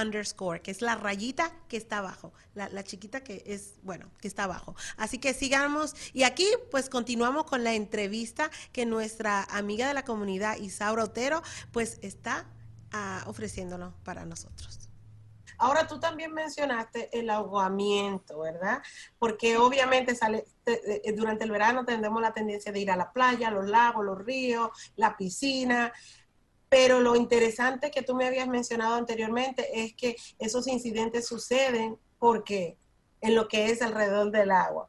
[0.00, 4.44] underscore, que es la rayita que está abajo, la, chiquita que es, bueno, que está
[4.44, 4.76] abajo.
[4.96, 5.96] Así que sigamos.
[6.12, 11.42] Y aquí pues continuamos con la entrevista que nuestra amiga de la comunidad, Isaura Otero,
[11.72, 12.46] pues está
[12.92, 14.78] uh, ofreciéndolo para nosotros.
[15.58, 18.80] Ahora tú también mencionaste el ahogamiento, ¿verdad?
[19.18, 23.50] Porque obviamente sale, eh, durante el verano tendremos la tendencia de ir a la playa,
[23.50, 25.92] los lagos, los ríos, la piscina.
[26.74, 32.76] Pero lo interesante que tú me habías mencionado anteriormente es que esos incidentes suceden porque
[33.20, 34.88] en lo que es alrededor del agua.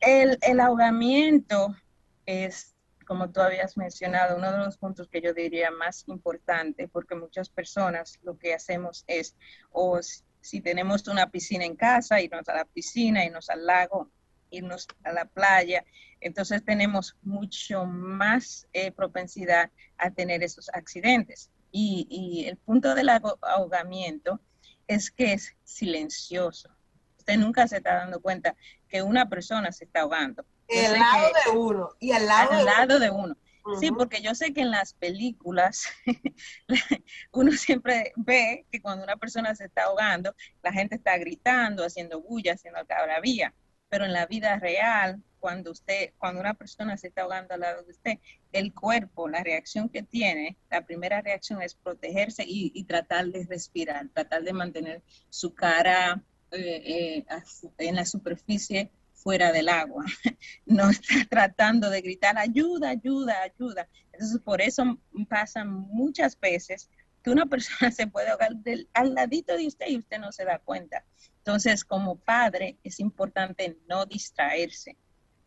[0.00, 1.76] El, el ahogamiento
[2.24, 2.74] es
[3.06, 7.50] como tú habías mencionado, uno de los puntos que yo diría más importante, porque muchas
[7.50, 9.36] personas lo que hacemos es,
[9.70, 10.00] o
[10.40, 14.08] si tenemos una piscina en casa, irnos a la piscina, irnos al lago,
[14.48, 15.84] irnos a la playa,
[16.22, 21.50] entonces tenemos mucho más eh, propensidad a tener esos accidentes.
[21.70, 24.40] Y, y el punto del ahogamiento
[24.86, 26.70] es que es silencioso.
[27.18, 28.56] Usted nunca se está dando cuenta
[28.88, 32.98] que una persona se está ahogando el lado de uno y al lado, al lado
[32.98, 33.36] de uno.
[33.78, 35.86] Sí, porque yo sé que en las películas
[37.32, 42.20] uno siempre ve que cuando una persona se está ahogando, la gente está gritando, haciendo
[42.20, 43.54] bulla, haciendo algarabía.
[43.88, 47.82] Pero en la vida real, cuando usted, cuando una persona se está ahogando al lado
[47.82, 48.18] de usted,
[48.52, 54.08] el cuerpo, la reacción que tiene, la primera reacción es protegerse y, tratar de respirar,
[54.14, 57.42] tratar de mantener su cara eh, eh,
[57.78, 60.04] en la superficie fuera del agua,
[60.66, 63.88] no está tratando de gritar ayuda, ayuda, ayuda.
[64.12, 64.96] Entonces, por eso
[65.28, 66.88] pasa muchas veces
[67.24, 68.52] que una persona se puede ahogar
[68.94, 71.04] al ladito de usted y usted no se da cuenta.
[71.38, 74.96] Entonces, como padre, es importante no distraerse.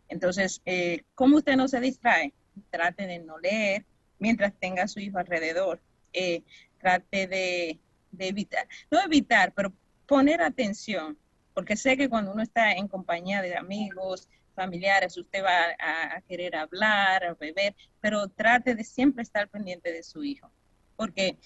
[0.09, 2.33] Entonces, eh, ¿cómo usted no se distrae?
[2.69, 3.85] Trate de no leer
[4.19, 5.79] mientras tenga a su hijo alrededor.
[6.13, 6.43] Eh,
[6.79, 7.79] trate de,
[8.11, 9.73] de evitar, no evitar, pero
[10.05, 11.17] poner atención
[11.55, 16.55] porque sé que cuando uno está en compañía de amigos, familiares, usted va a, querer
[16.55, 20.51] hablar, a beber, pero trate de siempre estar pendiente de su hijo,
[20.97, 21.37] porque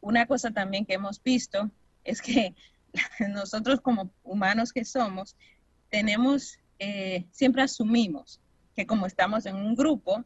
[0.00, 1.70] una cosa también que hemos visto
[2.02, 2.54] es que
[3.28, 5.36] nosotros como humanos que somos,
[5.90, 8.40] tenemos, eh, siempre asumimos
[8.74, 10.24] que como estamos en un grupo,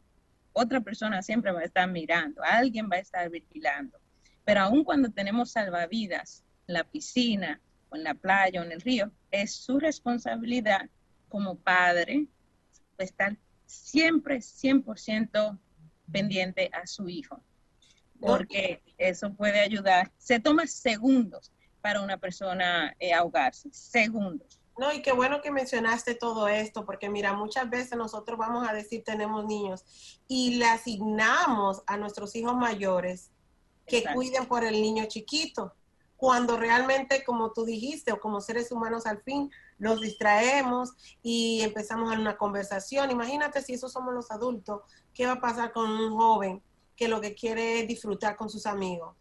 [0.53, 3.99] otra persona siempre va a estar mirando, alguien va a estar vigilando.
[4.45, 7.61] Pero aún cuando tenemos salvavidas, la piscina,
[7.91, 10.89] en la playa o en el río, es su responsabilidad
[11.29, 12.27] como padre
[12.97, 15.59] estar siempre 100%
[16.11, 17.41] pendiente a su hijo,
[18.19, 20.11] porque eso puede ayudar.
[20.17, 24.59] Se toma segundos para una persona eh, ahogarse, segundos.
[24.77, 28.73] No, y qué bueno que mencionaste todo esto, porque mira, muchas veces nosotros vamos a
[28.73, 29.83] decir tenemos niños
[30.27, 33.29] y le asignamos a nuestros hijos mayores
[33.85, 35.73] que cuiden por el niño chiquito
[36.23, 42.09] cuando realmente, como tú dijiste, o como seres humanos al fin, nos distraemos y empezamos
[42.09, 43.11] a una conversación.
[43.11, 44.83] Imagínate si eso somos los adultos,
[45.13, 46.63] ¿qué va a pasar con un joven
[46.95, 49.17] que lo que quiere es disfrutar con sus amigos?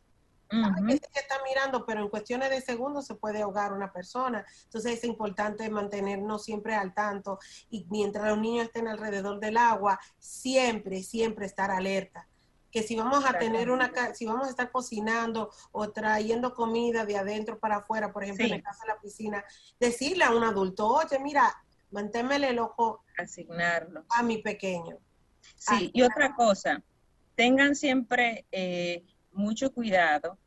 [0.53, 4.45] Que está mirando, pero en cuestiones de segundos se puede ahogar una persona.
[4.65, 7.39] Entonces es importante mantenernos siempre al tanto
[7.71, 12.29] y mientras los niños estén alrededor del agua, siempre, siempre estar alerta
[12.71, 17.19] que si vamos a tener una, si vamos a estar cocinando o trayendo comida de
[17.19, 19.45] adentro para afuera, por ejemplo, en el caso de la piscina,
[19.79, 21.55] decirle a un adulto, oye, mira,
[21.91, 23.05] manténmele el ojo.
[23.19, 24.07] Asignarlo.
[24.09, 24.97] A mi pequeño.
[25.55, 26.83] Sí, y otra cosa,
[27.35, 30.39] tengan siempre eh, mucho cuidado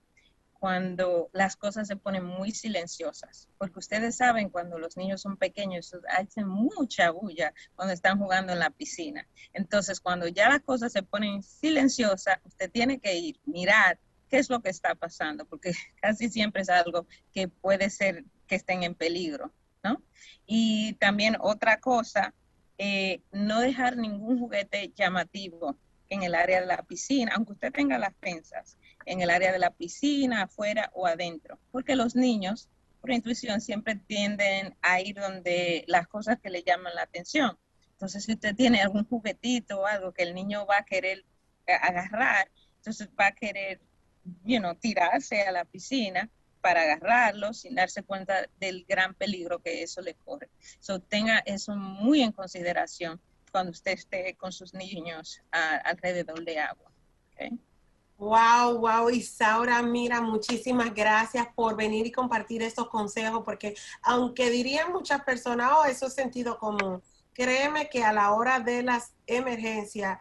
[0.65, 5.95] cuando las cosas se ponen muy silenciosas, porque ustedes saben cuando los niños son pequeños
[6.09, 9.27] hacen mucha bulla cuando están jugando en la piscina.
[9.53, 14.49] Entonces, cuando ya las cosas se ponen silenciosas, usted tiene que ir, mirar qué es
[14.49, 15.71] lo que está pasando, porque
[16.01, 20.01] casi siempre es algo que puede ser que estén en peligro, ¿no?
[20.47, 22.33] Y también otra cosa,
[22.77, 25.77] eh, no dejar ningún juguete llamativo
[26.09, 29.59] en el área de la piscina, aunque usted tenga las fensas en el área de
[29.59, 32.69] la piscina, afuera o adentro, porque los niños,
[33.01, 37.57] por intuición, siempre tienden a ir donde las cosas que le llaman la atención.
[37.91, 41.23] Entonces, si usted tiene algún juguetito o algo que el niño va a querer
[41.67, 43.79] eh, agarrar, entonces va a querer,
[44.43, 46.29] you tirarse a la piscina
[46.61, 50.49] para agarrarlo sin darse cuenta del gran peligro que eso le corre.
[50.79, 53.21] So, tenga eso muy en consideración
[53.55, 55.41] cuando usted esté con sus niños
[55.85, 56.91] alrededor de agua.
[58.17, 64.91] Wow, wow, Isaura, mira, muchísimas gracias por venir y compartir estos consejos, porque aunque dirían
[64.91, 67.01] muchas personas, oh, eso es sentido común,
[67.31, 70.19] créeme que a la hora de las emergencias,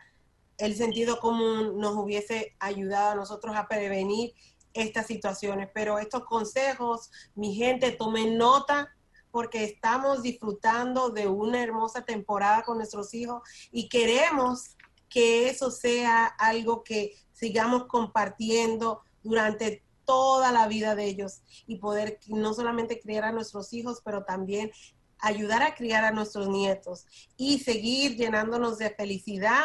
[0.57, 4.33] el sentido común nos hubiese ayudado a nosotros a prevenir
[4.73, 8.95] estas situaciones, pero estos consejos, mi gente, tomen nota
[9.35, 14.77] porque estamos disfrutando de una hermosa temporada con nuestros hijos y queremos
[15.09, 22.21] que eso sea algo que sigamos compartiendo durante toda la vida de ellos y poder
[22.29, 24.71] no solamente criar a nuestros hijos, pero también
[25.19, 27.05] ayudar a criar a nuestros nietos
[27.37, 29.65] y seguir llenándonos de felicidad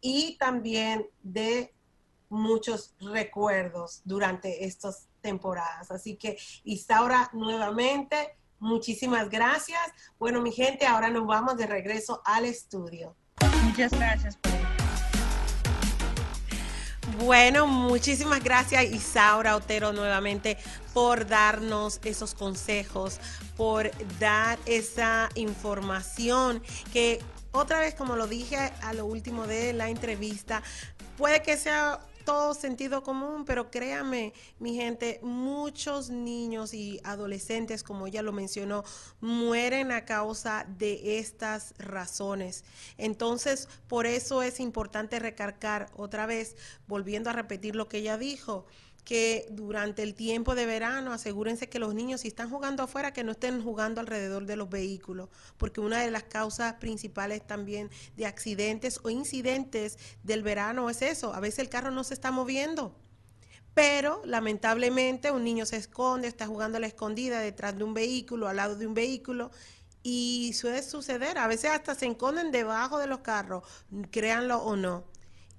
[0.00, 1.72] y también de
[2.28, 5.92] muchos recuerdos durante estas temporadas.
[5.92, 9.80] Así que Isaura, nuevamente, muchísimas gracias.
[10.18, 13.16] Bueno, mi gente, ahora nos vamos de regreso al estudio.
[13.64, 14.38] Muchas gracias.
[17.18, 20.56] Bueno, muchísimas gracias Isaura Otero nuevamente
[20.94, 23.20] por darnos esos consejos,
[23.56, 27.20] por dar esa información que
[27.52, 30.62] otra vez, como lo dije a lo último de la entrevista,
[31.18, 32.00] puede que sea
[32.54, 38.84] sentido común, pero créame, mi gente, muchos niños y adolescentes, como ella lo mencionó,
[39.20, 42.64] mueren a causa de estas razones.
[42.98, 46.56] Entonces, por eso es importante recargar otra vez,
[46.86, 48.66] volviendo a repetir lo que ella dijo
[49.10, 53.24] que durante el tiempo de verano asegúrense que los niños si están jugando afuera que
[53.24, 58.26] no estén jugando alrededor de los vehículos, porque una de las causas principales también de
[58.26, 62.94] accidentes o incidentes del verano es eso, a veces el carro no se está moviendo.
[63.74, 68.46] Pero lamentablemente un niño se esconde, está jugando a la escondida detrás de un vehículo,
[68.46, 69.50] al lado de un vehículo,
[70.04, 73.64] y suele suceder, a veces hasta se esconden debajo de los carros,
[74.12, 75.02] créanlo o no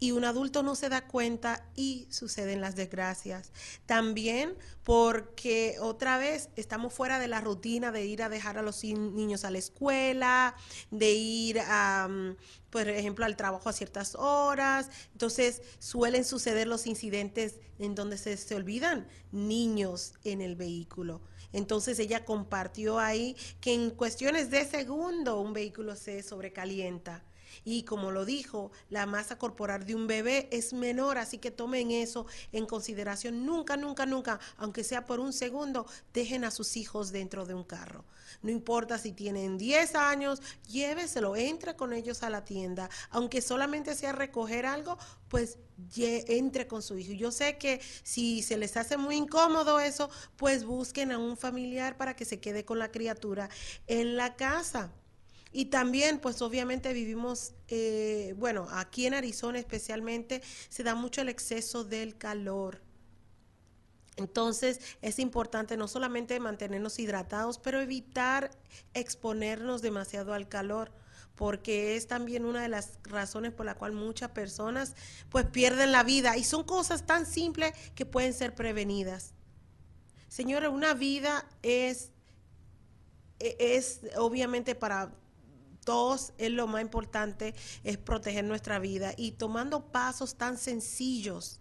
[0.02, 3.52] y un adulto no se da cuenta y suceden las desgracias.
[3.86, 8.84] También porque otra vez estamos fuera de la rutina de ir a dejar a los
[8.84, 10.56] niños a la escuela,
[10.90, 12.36] de ir a, mm,
[12.72, 14.90] por ejemplo, al trabajo a ciertas horas.
[15.12, 21.22] Entonces suelen suceder los incidentes en donde se, se olvidan niños en el vehículo.
[21.54, 27.24] Entonces ella compartió ahí que en cuestiones de segundo un vehículo se sobrecalienta
[27.64, 31.92] y como lo dijo, la masa corporal de un bebé es menor, así que tomen
[31.92, 33.46] eso en consideración.
[33.46, 37.64] Nunca, nunca, nunca, aunque sea por un segundo, dejen a sus hijos dentro de un
[37.64, 38.06] carro.
[38.42, 42.90] No importa si tienen 10 años, lléveselo, entre con ellos a la tienda.
[43.10, 44.98] Aunque solamente sea recoger algo,
[45.28, 45.58] pues
[45.96, 47.14] entre con su hijo.
[47.14, 51.98] Yo sé que si se les hace muy incómodo eso, pues busquen a un familiar
[51.98, 53.50] para que se quede con la criatura
[53.88, 54.92] en la casa.
[55.52, 61.30] Y también, pues obviamente vivimos, eh, bueno, aquí en Arizona especialmente, se da mucho el
[61.30, 62.82] exceso del calor.
[64.16, 68.52] Entonces es importante no solamente mantenernos hidratados, pero evitar
[68.94, 70.92] exponernos demasiado al calor,
[71.36, 74.96] porque es también una de las razones por la cual muchas personas
[75.30, 79.34] pues pierden la vida y son cosas tan simples que pueden ser prevenidas.
[80.28, 82.12] Señora, una vida es
[83.40, 85.12] e, es obviamente para
[85.84, 91.60] todos es lo más importante, es proteger nuestra vida y tomando pasos tan sencillos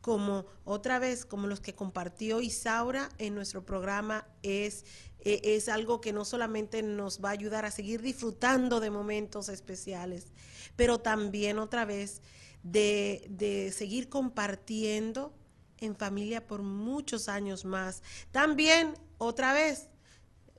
[0.00, 4.84] como otra vez, como los que compartió Isaura en nuestro programa, es,
[5.20, 9.50] e, es algo que no solamente nos va a ayudar a seguir disfrutando de momentos
[9.50, 10.32] especiales,
[10.76, 12.22] pero también otra vez
[12.62, 15.34] de, de seguir compartiendo
[15.78, 18.02] en familia por muchos años más.
[18.30, 19.89] También, otra vez,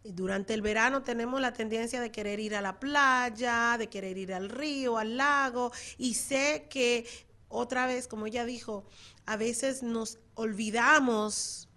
[0.03, 4.33] durante el verano tenemos la tendencia de querer ir a la playa, de querer ir
[4.33, 7.05] al río, al lago, y sé que
[7.49, 8.85] otra vez, como ella dijo,
[9.25, 11.67] a veces nos olvidamos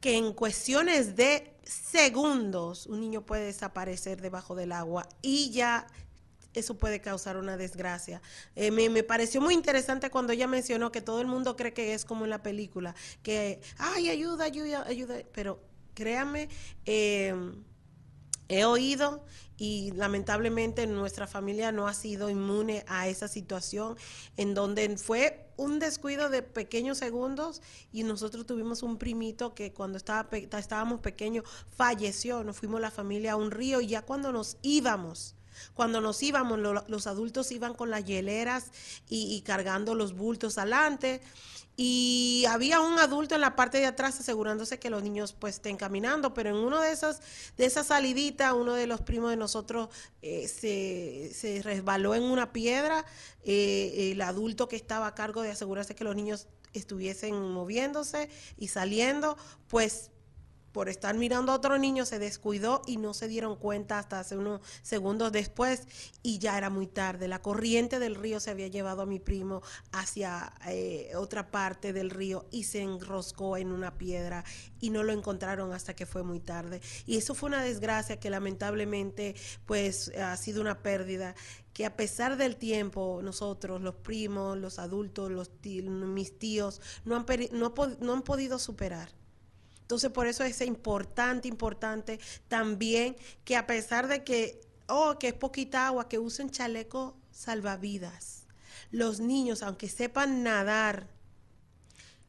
[0.00, 5.86] que en cuestiones de segundos un niño puede desaparecer debajo del agua y ya
[6.54, 8.20] eso puede causar una desgracia.
[8.56, 11.94] Eh, me, me, pareció muy interesante cuando ella mencionó que todo el mundo cree que
[11.94, 15.60] es como en la película, que, ay, ayuda, ayuda, ayuda, pero
[15.94, 16.48] créame,
[16.84, 17.64] em,
[18.48, 19.24] he oído
[19.56, 23.96] y lamentablemente nuestra familia no ha sido inmune a esa situación
[24.36, 27.62] en donde fue un descuido de pequeños segundos
[27.92, 31.44] y nosotros tuvimos un primito que cuando estaba estábamos pequeños
[31.76, 35.36] falleció, nos fuimos la familia a un río y ya cuando nos íbamos,
[35.74, 38.70] cuando nos íbamos, los adultos iban con las hieleras
[39.08, 41.20] y, cargando los bultos adelante.
[41.74, 45.78] Y había un adulto en la parte de atrás asegurándose que los niños pues estén
[45.78, 47.22] caminando, pero en uno de esas
[47.56, 49.88] de esas saliditas, uno de los primos de nosotros
[50.20, 53.06] eh, se, se, resbaló en una piedra,
[53.42, 58.68] eh, el adulto que estaba a cargo de asegurarse que los niños estuviesen moviéndose y
[58.68, 59.36] saliendo,
[59.68, 60.10] pues
[60.72, 64.36] por estar mirando a otro niño se descuidó y no se dieron cuenta hasta hace
[64.36, 65.86] unos segundos después
[66.22, 67.28] y ya era muy tarde.
[67.28, 69.62] La corriente del río se había llevado a mi primo
[69.92, 74.44] hacia eh, otra parte del río y se enroscó en una piedra
[74.80, 76.80] y no lo encontraron hasta que fue muy tarde.
[77.06, 79.34] Y eso fue una desgracia que lamentablemente
[79.66, 81.34] pues ha sido una pérdida
[81.72, 87.24] que a pesar del tiempo, nosotros, los primos, los adultos, los mis tíos, no han,
[87.52, 89.08] no, no han podido superar.
[89.92, 92.18] Entonces, por eso es importante, importante
[92.48, 93.14] también
[93.44, 98.46] que a pesar de que, oh, que es poquita agua, que usen chaleco salvavidas.
[98.90, 101.08] Los niños, aunque sepan nadar,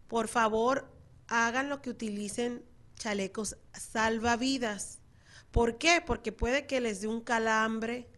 [0.09, 0.91] por favor,
[1.29, 4.99] hagan lo que utilicen chalecos salvavidas.
[5.51, 6.03] ¿Por qué?
[6.05, 8.09] Porque puede que les dé un calambre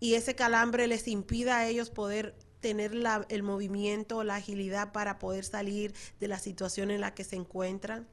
[0.00, 2.90] y ese calambre les impida a ellos poder tener
[3.28, 8.08] el movimiento, la agilidad para poder salir de la situación en la que se encuentran.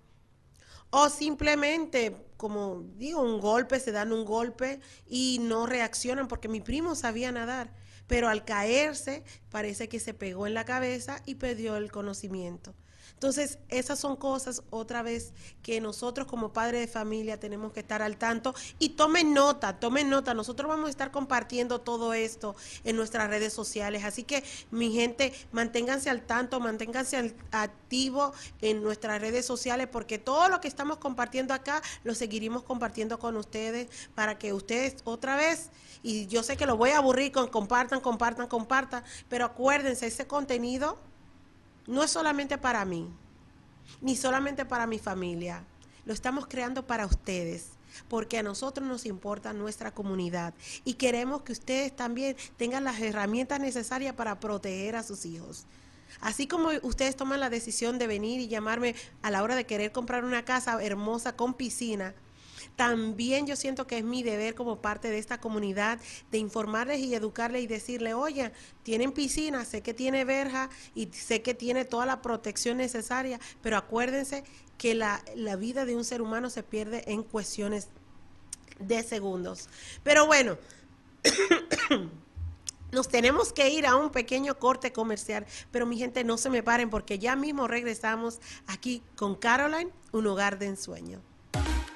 [0.91, 6.59] O simplemente, como digo, un golpe, se dan un golpe y no reaccionan porque mi
[6.59, 7.73] primo sabía nadar,
[8.07, 12.75] pero al caerse parece que se pegó en la cabeza y perdió el conocimiento.
[13.21, 18.01] Entonces, esas son cosas, otra vez, que nosotros como padres de familia tenemos que estar
[18.01, 20.33] al tanto y tomen nota, tomen nota.
[20.33, 24.05] Nosotros vamos a estar compartiendo todo esto en nuestras redes sociales.
[24.05, 30.49] Así que, mi gente, manténganse al tanto, manténganse activo en nuestras redes sociales porque todo
[30.49, 35.69] lo que estamos compartiendo acá lo seguiremos compartiendo con ustedes para que ustedes otra vez,
[36.01, 40.25] y yo sé que lo voy a aburrir con compartan, compartan, compartan, pero acuérdense, ese
[40.25, 40.97] contenido
[41.91, 43.09] no es solamente para mí,
[43.99, 45.65] ni solamente para mi familia.
[46.05, 47.71] Lo estamos creando para ustedes,
[48.07, 50.53] porque a nosotros nos importa nuestra comunidad
[50.85, 55.65] y queremos que ustedes también tengan las herramientas necesarias para proteger a sus hijos.
[56.21, 59.91] Así como ustedes toman la decisión de venir y llamarme a la hora de querer
[59.91, 62.13] comprar una casa hermosa con piscina,
[62.81, 65.99] también yo siento que es mi deber como parte de esta comunidad
[66.31, 68.51] de informarles y educarles y decirle, oye,
[68.81, 73.77] tienen piscina, sé que tiene verja y sé que tiene toda la protección necesaria, pero
[73.77, 74.43] acuérdense
[74.79, 77.89] que la, la vida de un ser humano se pierde en cuestiones
[78.79, 79.69] de segundos.
[80.01, 80.57] Pero bueno.
[82.91, 86.61] Nos tenemos que ir a un pequeño corte comercial, pero mi gente no se me
[86.61, 91.21] paren porque ya mismo regresamos aquí con Caroline, un hogar de ensueño.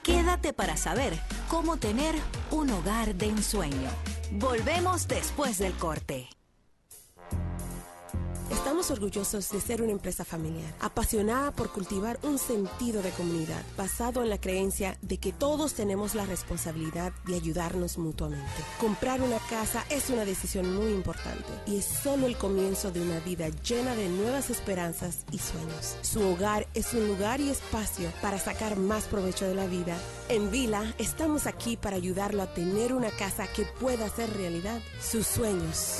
[0.05, 1.13] Quédate para saber
[1.49, 2.13] cómo tener
[2.51, 3.89] un hogar de ensueño.
[4.33, 6.29] Volvemos después del corte.
[8.51, 14.21] Estamos orgullosos de ser una empresa familiar, apasionada por cultivar un sentido de comunidad, basado
[14.21, 18.45] en la creencia de que todos tenemos la responsabilidad de ayudarnos mutuamente.
[18.79, 23.19] Comprar una casa es una decisión muy importante y es solo el comienzo de una
[23.19, 25.97] vida llena de nuevas esperanzas y sueños.
[26.01, 29.97] Su hogar es un lugar y espacio para sacar más provecho de la vida.
[30.29, 35.25] En Vila estamos aquí para ayudarlo a tener una casa que pueda hacer realidad sus
[35.25, 35.99] sueños.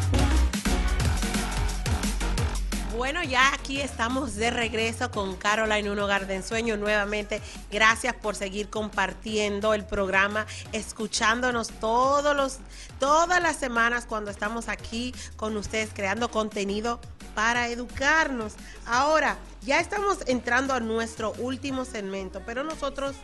[2.95, 7.41] Bueno, ya aquí estamos de regreso con Caroline, un hogar de ensueño nuevamente.
[7.71, 12.59] Gracias por seguir compartiendo el programa, escuchándonos todos los,
[12.99, 16.99] todas las semanas cuando estamos aquí con ustedes creando contenido
[17.33, 18.55] para educarnos.
[18.85, 23.15] Ahora, ya estamos entrando a nuestro último segmento, pero nosotros,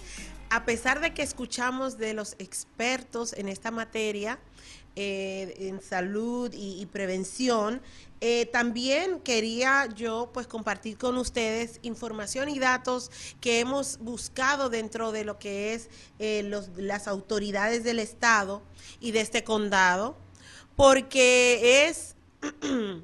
[0.50, 4.40] a pesar de que escuchamos de los expertos en esta materia,
[5.00, 7.84] eh, en salud y, prevención.
[8.20, 15.12] Eh, también quería yo pues compartir con ustedes información y datos que hemos buscado dentro
[15.12, 18.64] de lo que es eh, las autoridades del estado
[19.00, 20.18] y de este condado,
[20.76, 22.16] porque es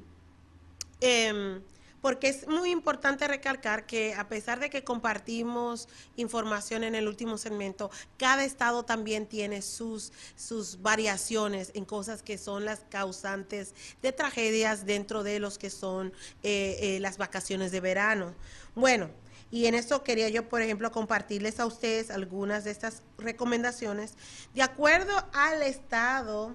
[1.00, 1.60] em,
[2.04, 7.38] porque es muy importante recalcar que a pesar de que compartimos información en el último
[7.38, 14.12] segmento, cada estado también tiene sus, sus variaciones en cosas que son las causantes de
[14.12, 18.34] tragedias dentro de los que son eh, eh, las vacaciones de verano.
[18.74, 19.08] Bueno,
[19.50, 24.12] y en esto quería yo, por ejemplo, compartirles a ustedes algunas de estas recomendaciones.
[24.52, 26.54] De acuerdo al estado,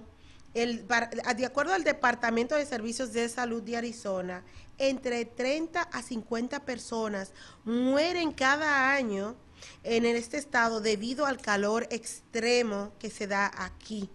[0.54, 4.44] de acuerdo al Departamento de Servicios de Salud de Arizona,
[4.80, 7.32] entre 30 a 50 personas
[7.64, 9.36] mueren cada año
[9.84, 14.10] en este estado debido al calor extremo que se da aquí.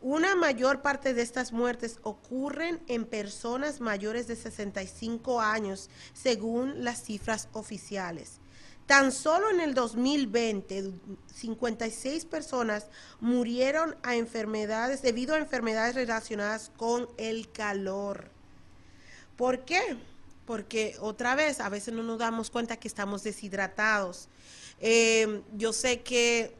[0.00, 7.02] Una mayor parte de estas muertes ocurren en personas mayores de 65 años, según las
[7.02, 8.40] cifras oficiales.
[8.86, 10.92] Tan solo en el 2020,
[11.34, 12.86] 56 personas
[13.20, 18.37] murieron a enfermedades debido a enfermedades relacionadas con el calor.
[19.38, 19.96] ¿Por qué?
[20.46, 24.28] Porque otra vez, a veces no nos damos cuenta que estamos deshidratados.
[24.80, 26.56] Eh, yo sé que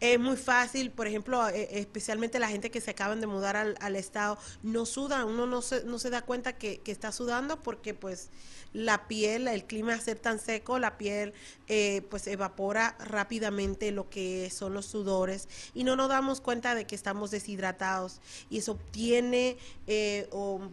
[0.00, 3.96] es muy fácil, por ejemplo, eh, especialmente la gente que se acaban de mudar al,
[3.96, 8.28] estado, no suda, uno no se, no se da cuenta que, está sudando porque pues
[8.72, 11.32] la piel, el clima a ser tan seco, la piel
[11.68, 16.86] eh, pues evapora rápidamente lo que son los sudores y no nos damos cuenta de
[16.86, 18.20] que estamos deshidratados
[18.50, 20.28] y eso tiene eh,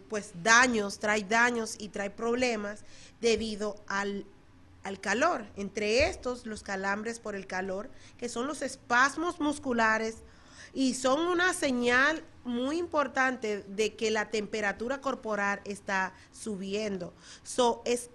[0.08, 2.84] pues daños, trae daños y trae problemas
[3.20, 4.26] debido al
[4.84, 5.46] al calor.
[5.56, 10.18] Entre estos, los calambres por el calor, que son los espasmos musculares
[10.72, 17.14] y son una señal muy importante de que la temperatura corporal está subiendo.
[17.42, 18.10] So, es,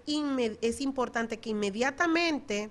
[0.80, 2.70] importante que inmediatamente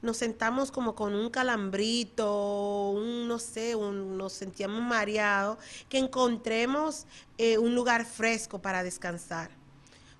[0.00, 5.58] nos sentamos como con un calambrito, un, no sé, nos sentíamos mareados,
[5.88, 9.50] que encontremos eh, un lugar fresco para descansar.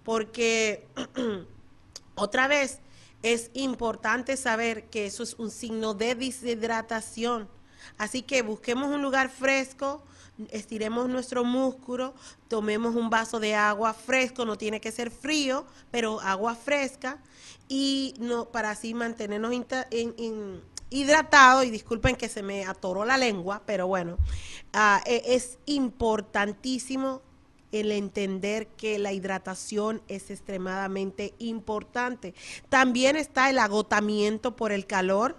[0.05, 0.87] Porque,
[2.15, 2.81] otra vez,
[3.23, 7.49] es importante saber que eso es un signo de deshidratación.
[7.97, 10.03] Así que busquemos un lugar fresco,
[10.51, 12.15] estiremos nuestro músculo,
[12.47, 17.19] tomemos un vaso de agua fresco, no tiene que ser frío, pero agua fresca,
[17.69, 19.53] y no para así mantenernos
[20.91, 21.65] hidratados.
[21.65, 24.17] Y disculpen que se me atoró la lengua, pero bueno,
[24.73, 27.23] ah, e, es importantísimo
[27.73, 32.35] el entender que la hidratación es extremadamente importante.
[32.69, 35.37] También está el agotamiento por el calor.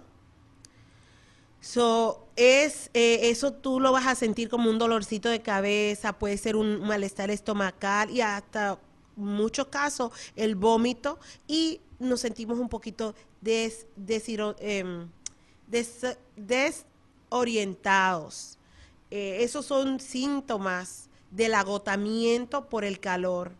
[1.60, 6.38] So, es, eh, eso tú lo vas a sentir como un dolorcito de cabeza, puede
[6.38, 8.78] ser un malestar estomacal y hasta
[9.16, 13.86] muchos casos el vómito y nos sentimos un poquito des,
[14.58, 15.06] em,
[16.36, 18.56] desorientados.
[19.10, 23.52] Eh, esos son síntomas del agotamiento por el calor.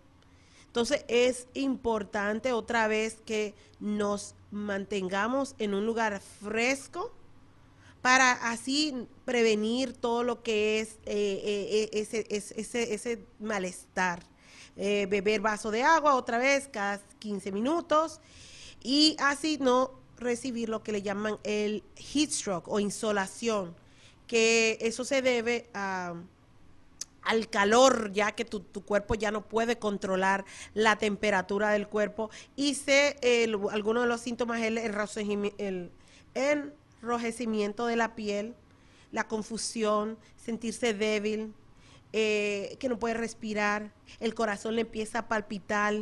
[0.66, 7.12] Entonces es importante otra vez que nos mantengamos en un lugar fresco
[8.02, 14.22] para así prevenir todo lo que es eh, eh, ese, ese, ese, malestar.
[14.76, 18.20] Eh, beber vaso de agua otra vez cada 15 minutos
[18.82, 23.74] y así no recibir lo que le llaman el heat stroke o insolación,
[24.26, 26.14] que eso se debe a
[27.22, 30.44] al calor, ya que tu, cuerpo ya no puede controlar
[30.74, 32.30] la temperatura del cuerpo.
[32.56, 33.16] Y se,
[33.70, 35.90] algunos de los síntomas es el,
[36.34, 38.54] enrojecimiento de la piel,
[39.12, 41.52] la confusión, sentirse débil,
[42.12, 45.94] eh, que no puede respirar, el corazón le empieza a palpitar.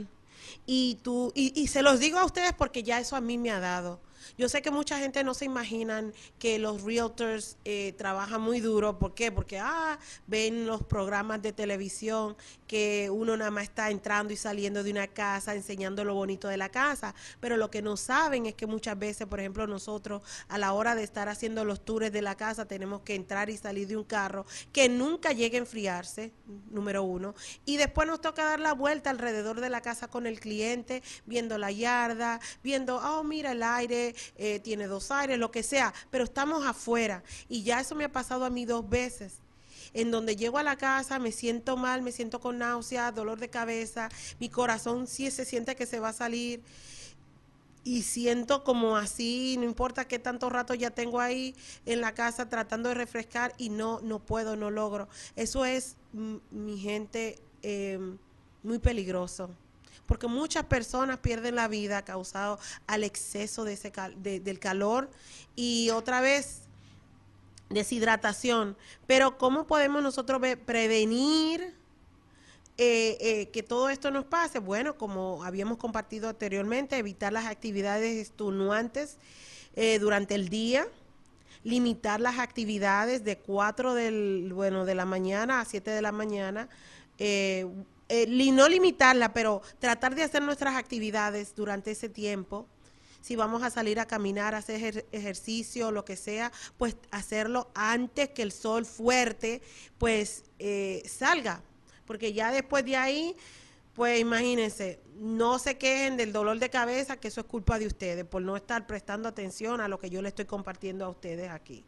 [0.66, 3.50] Y, tú, y, y se los digo a ustedes porque ya eso a mí me
[3.50, 4.00] ha dado.
[4.36, 8.98] Yo sé que mucha gente no se imaginan que los realtors eh, trabajan muy duro.
[8.98, 9.32] ¿Por qué?
[9.32, 12.36] Porque ah, ven los programas de televisión
[12.68, 16.56] que uno nada más está entrando y saliendo de una casa, enseñando lo bonito de
[16.56, 17.14] la casa.
[17.40, 20.94] Pero lo que no saben es que muchas veces, por ejemplo, nosotros a la hora
[20.94, 24.04] de estar haciendo los tours de la casa tenemos que entrar y salir de un
[24.04, 26.32] carro que nunca llegue a enfriarse,
[26.70, 27.34] número uno.
[27.64, 31.56] Y después nos toca dar la vuelta alrededor de la casa con el cliente, viendo
[31.56, 36.24] la yarda, viendo, oh, mira el aire, eh, tiene dos aires, lo que sea, pero
[36.24, 37.22] estamos afuera.
[37.48, 39.40] Y ya eso me ha pasado a mí dos veces
[39.94, 43.48] en donde llego a la casa, me siento mal, me siento con náuseas, dolor de
[43.48, 44.08] cabeza,
[44.40, 46.62] mi corazón sí se siente que se va a salir
[47.84, 51.54] y siento como así, no importa qué tanto rato ya tengo ahí
[51.86, 55.08] en la casa tratando de refrescar y no, no puedo, no logro.
[55.36, 55.96] Eso es,
[56.50, 58.18] mi gente, em,
[58.62, 59.50] muy peligroso
[60.08, 65.10] porque muchas personas pierden la vida causado al exceso de ese del calor
[65.54, 66.67] y otra vez
[67.70, 68.76] deshidratación.
[69.06, 71.74] Pero ¿cómo podemos nosotros prevenir
[72.76, 74.58] eh, eh, que todo esto nos pase?
[74.58, 79.16] Bueno, como habíamos compartido anteriormente, evitar las actividades extenuantes
[79.76, 80.86] eh, durante el día
[81.64, 86.68] limitar las actividades de 4 del, bueno, de la mañana a 7 de la mañana,
[88.10, 92.66] eh, no limitarla, pero tratar de hacer nuestras actividades durante ese tiempo.
[93.28, 98.30] Si vamos a salir a caminar, a hacer ejercicio, lo que sea, pues hacerlo antes
[98.30, 99.60] que el sol fuerte,
[99.98, 101.60] pues eh, salga.
[102.06, 103.36] Porque ya después de ahí,
[103.92, 108.24] pues imagínense, no se quejen del dolor de cabeza, que eso es culpa de ustedes,
[108.24, 111.84] por no estar prestando atención a lo que yo le estoy compartiendo a ustedes aquí.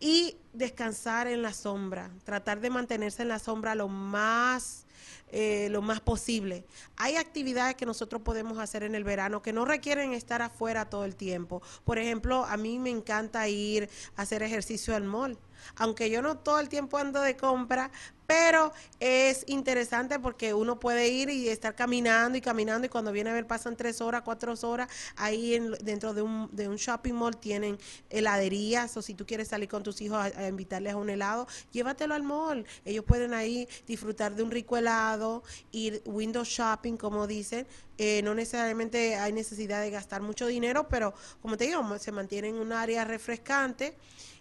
[0.00, 4.83] Y descansar en la sombra, tratar de mantenerse en la sombra lo más
[5.36, 6.64] eh, lo más posible.
[6.96, 11.04] Hay actividades que nosotros podemos hacer en el verano que no requieren estar afuera todo
[11.04, 11.60] el tiempo.
[11.84, 15.36] Por ejemplo, a mí me encanta ir a hacer ejercicio al mall
[15.76, 17.90] aunque yo no todo el tiempo ando de compra,
[18.26, 23.30] pero es interesante porque uno puede ir y estar caminando y caminando y cuando viene
[23.30, 27.36] a ver pasan tres horas, cuatro horas, ahí dentro de un, de un shopping mall
[27.36, 27.78] tienen
[28.10, 32.14] heladerías o si tú quieres salir con tus hijos a, invitarles a un helado, llévatelo
[32.14, 32.64] al mall.
[32.84, 37.66] Ellos pueden ahí disfrutar de un rico helado, ir window shopping como dicen.
[37.96, 42.48] Eh, no necesariamente hay necesidad de gastar mucho dinero, pero como te digo, se mantiene
[42.48, 43.96] en un área refrescante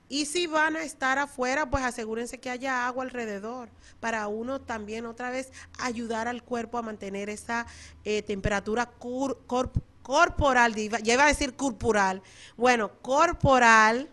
[0.10, 3.70] y si van a estar afuera, pues asegúrense que haya agua alrededor
[4.00, 7.66] para uno también otra vez ayudar al cuerpo a mantener esa
[8.04, 12.22] eh, temperatura corporal, ya iba a decir corporal,
[12.58, 14.10] bueno, corporal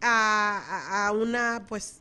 [0.00, 2.00] a, una pues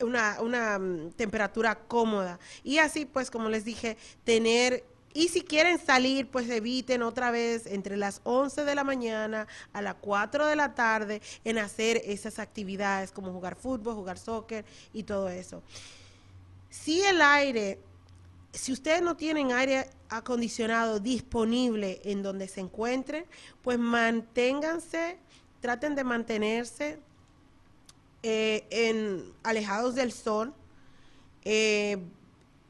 [0.00, 2.38] una, una mm, temperatura cómoda.
[2.62, 7.66] Y así pues como les dije, tener y si quieren salir, pues eviten otra vez
[7.66, 12.38] entre las 11 de la mañana a las 4 de la tarde en hacer esas
[12.38, 15.62] actividades como jugar fútbol, jugar soccer y todo eso.
[16.70, 17.80] Si el aire,
[18.52, 23.26] si ustedes no tienen aire acondicionado disponible en donde se encuentren,
[23.62, 25.18] pues manténganse,
[25.60, 27.00] traten de mantenerse
[28.22, 30.54] eh, alejados del sol.
[31.44, 31.98] Eh,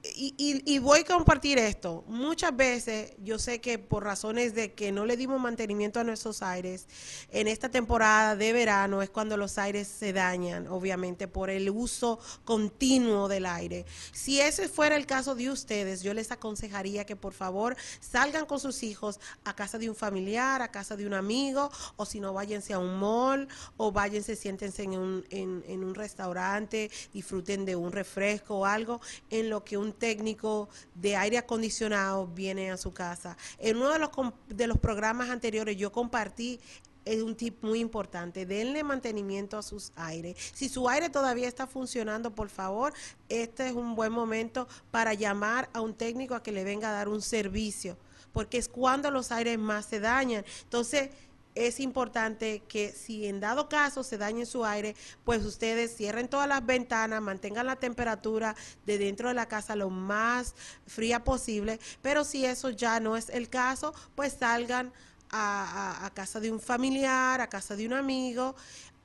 [0.03, 2.05] y, voy a compartir esto.
[2.07, 6.43] Muchas veces yo sé que por razones de que no le dimos mantenimiento a nuestros
[6.43, 6.87] aires,
[7.31, 12.19] en esta temporada de verano es cuando los aires se dañan, obviamente, por el uso
[12.45, 13.85] continuo del aire.
[14.13, 18.59] Si ese fuera el caso de ustedes, yo les aconsejaría que por favor salgan con
[18.59, 22.33] sus hijos a casa de un familiar, a casa de un amigo, o si no,
[22.33, 27.93] váyanse a un mall, o váyanse, siéntense en un, en un restaurante, disfruten de un
[27.93, 33.37] refresco o algo, en lo que un técnico de aire acondicionado viene a su casa.
[33.59, 34.11] En uno de los,
[34.49, 36.61] de los programas anteriores yo compartí
[37.05, 38.47] es un tip muy importante.
[38.47, 40.37] Denle mantenimiento a sus aires.
[40.55, 42.93] Si su aire todavía está funcionando, por favor,
[43.29, 46.93] este es un buen momento para llamar a un técnico a que le venga a
[46.93, 47.97] dar un servicio,
[48.33, 50.45] porque es cuando los aires más se dañan.
[50.63, 51.11] Entonces,
[51.55, 54.95] es importante que si en dado caso se dañe su aire,
[55.25, 58.55] pues ustedes cierren todas las ventanas, mantengan la temperatura
[58.87, 60.55] de dentro de la casa lo más
[60.87, 64.93] fría posible, pero si eso ya no es el caso, pues salgan
[65.31, 68.57] a, casa de un familiar, a casa de un amigo,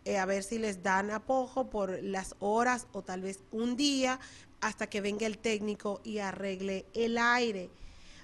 [0.06, 4.20] eh, a ver si les dan apojo por las horas o tal vez un día
[4.62, 7.70] hasta que venga el técnico y arregle el aire.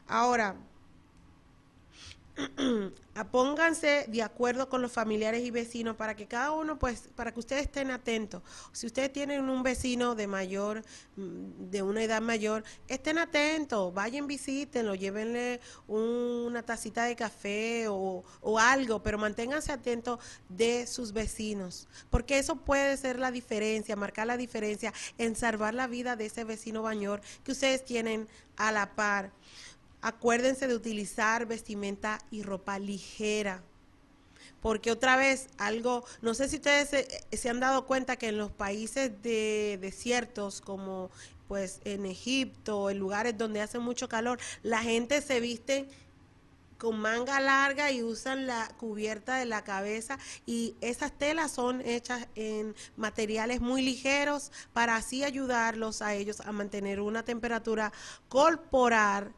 [0.07, 0.55] Ahora,
[3.31, 7.39] pónganse de acuerdo con los familiares y vecinos para que cada uno, pues, para que
[7.39, 8.41] ustedes estén atentos.
[8.71, 10.83] Si ustedes tienen un vecino de mayor,
[11.17, 18.23] mm, de una edad mayor, estén atentos, vayan, visítenlo, llévenle una tacita de café o,
[18.41, 20.19] o algo, pero manténganse atentos
[20.49, 25.87] de sus vecinos, porque eso puede ser la diferencia, marcar la diferencia en salvar la
[25.87, 29.31] vida de ese vecino mayor que ustedes tienen a la par.
[30.01, 33.63] Acuérdense de utilizar vestimenta y ropa ligera.
[34.61, 38.51] Porque otra vez, algo, no sé si ustedes se, han dado cuenta que en los
[38.51, 41.09] países de desiertos como
[41.47, 45.89] pues en Egipto, en lugares donde hace mucho calor, la gente se viste
[46.77, 52.27] con manga larga y usan la cubierta de la cabeza y esas telas son hechas
[52.35, 57.91] en materiales muy ligeros para así ayudarlos a ellos a mantener una temperatura
[58.29, 59.33] corporal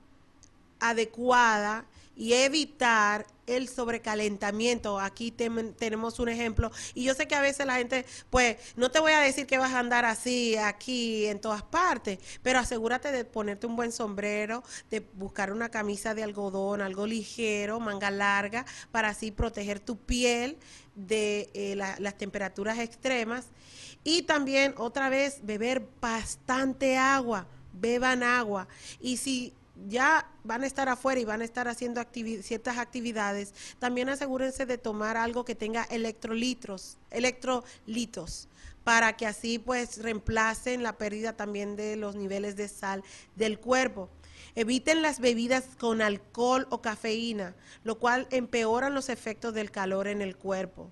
[0.89, 4.99] adecuada y evitar el sobrecalentamiento.
[4.99, 6.71] Aquí tenemos un ejemplo.
[6.93, 9.57] Y yo sé que a veces la gente, pues, no te voy a decir que
[9.57, 14.63] vas a andar así aquí en todas partes, pero asegúrate de ponerte un buen sombrero,
[14.89, 20.57] de buscar una camisa de algodón, algo ligero, manga larga, para así proteger tu piel
[20.95, 23.47] de eh, las temperaturas extremas.
[24.03, 27.47] Y también, otra vez, beber bastante agua.
[27.73, 28.67] Beban agua.
[28.99, 29.53] Y si
[29.87, 32.01] ya van a estar afuera y van a estar haciendo
[32.41, 38.47] ciertas actividades, también asegúrense de tomar algo que tenga electrolitos, electrolitos
[38.83, 43.03] para que así pues reemplacen la pérdida también de los niveles de sal
[43.35, 44.09] del cuerpo.
[44.55, 50.21] Eviten las bebidas con alcohol o cafeína, lo cual empeoran los efectos del calor en
[50.21, 50.91] el cuerpo.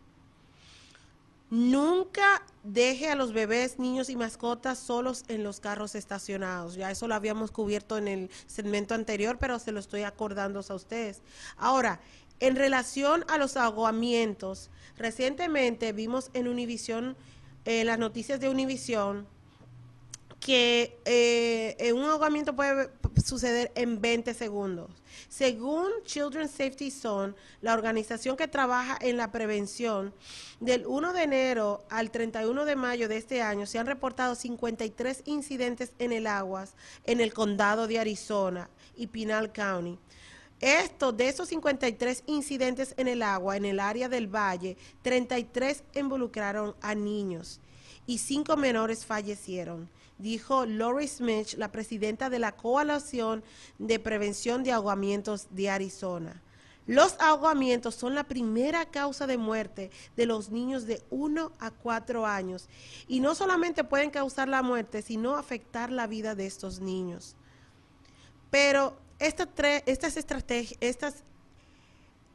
[1.51, 6.75] Nunca deje a los bebés, niños y mascotas solos en los carros estacionados.
[6.75, 10.73] Ya eso lo habíamos cubierto en el segmento anterior, pero se lo estoy acordando a
[10.73, 11.21] ustedes.
[11.57, 11.99] Ahora,
[12.39, 17.17] en relación a los aguamientos, recientemente vimos en Univisión,
[17.65, 19.27] en las noticias de Univisión,
[20.41, 22.89] que eh, un ahogamiento puede
[23.23, 24.89] suceder en 20 segundos.
[25.29, 30.13] Según Children's Safety Zone, la organización que trabaja en la prevención,
[30.59, 35.21] del 1 de enero al 31 de mayo de este año se han reportado 53
[35.25, 36.73] incidentes en el aguas
[37.05, 39.99] en el condado de Arizona y Pinal County.
[40.59, 46.75] Esto, de esos 53 incidentes en el agua, en el área del valle, 33 involucraron
[46.81, 47.59] a niños
[48.07, 49.89] y cinco menores fallecieron
[50.21, 53.43] dijo Lori Smith, la presidenta de la Coalición
[53.79, 56.41] de Prevención de Ahogamientos de Arizona.
[56.87, 62.25] Los ahogamientos son la primera causa de muerte de los niños de 1 a 4
[62.25, 62.67] años
[63.07, 67.35] y no solamente pueden causar la muerte, sino afectar la vida de estos niños.
[68.49, 69.47] Pero estas,
[69.85, 70.17] estas,
[70.79, 71.23] estas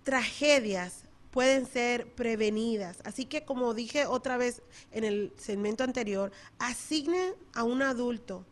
[0.05, 1.06] tragedias
[1.37, 2.97] pueden ser prevenidas.
[3.05, 8.47] Así que como dije otra vez en el segmento anterior, asignen a un adulto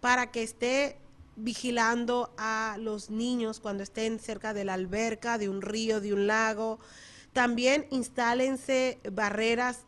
[0.00, 0.96] para que esté
[1.36, 6.26] vigilando a los niños cuando estén cerca de la alberca, de un río, de un
[6.26, 6.80] lago.
[7.32, 9.82] También instálense barreras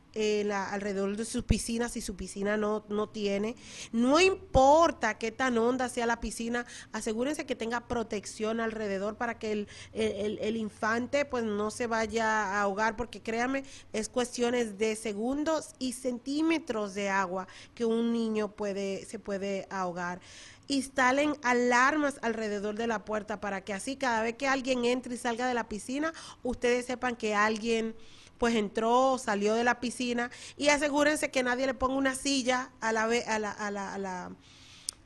[0.52, 3.56] alrededor de sus piscinas si su piscina no, no tiene.
[3.92, 9.52] No importa qué tan honda sea la piscina, asegúrense que tenga protección alrededor para que
[9.52, 15.74] el, el, infante pues no se vaya a ahogar, porque créanme, es cuestiones de segundos
[15.78, 20.20] y centímetros de agua que un niño puede, se puede ahogar
[20.68, 25.18] instalen alarmas alrededor de la puerta para que así cada vez que alguien entre y
[25.18, 26.12] salga de la piscina,
[26.42, 27.94] ustedes sepan que alguien
[28.38, 32.92] pues entró, salió de la piscina y asegúrense que nadie le ponga una silla a
[32.92, 34.30] la, a la, a la, a la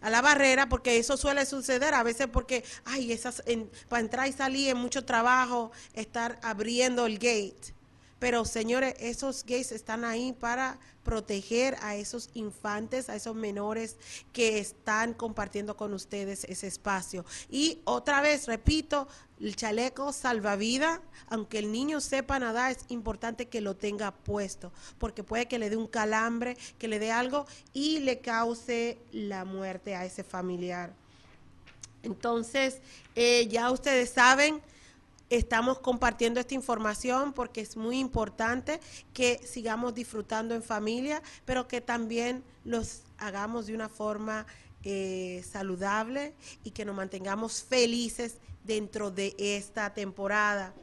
[0.01, 3.43] a la barrera, porque eso suele suceder a veces porque, ay, esas,
[3.89, 7.74] para entrar y salir es mucho trabajo estar abriendo el gate.
[8.21, 13.97] Pero señores, esos gays están ahí para proteger a esos infantes, a esos menores
[14.35, 17.25] que están compartiendo con ustedes ese espacio.
[17.51, 19.09] Y otra vez, repito,
[19.41, 25.25] el chaleco salvavidas, aunque el niño sepa nadar, es importante que lo tenga puesto, porque
[25.25, 29.97] puede que le dé un calambre, que le dé algo y le cause la muerte
[29.97, 30.93] a ese familiar.
[32.03, 32.81] Entonces,
[33.16, 34.61] eh, ya ustedes saben,
[35.31, 38.81] estamos compartiendo esta información porque es muy importante
[39.14, 44.47] que sigamos disfrutando en familia, pero que también los hagamos de una forma
[44.83, 50.74] eh, saludable y que nos mantengamos felices dentro de esta temporada.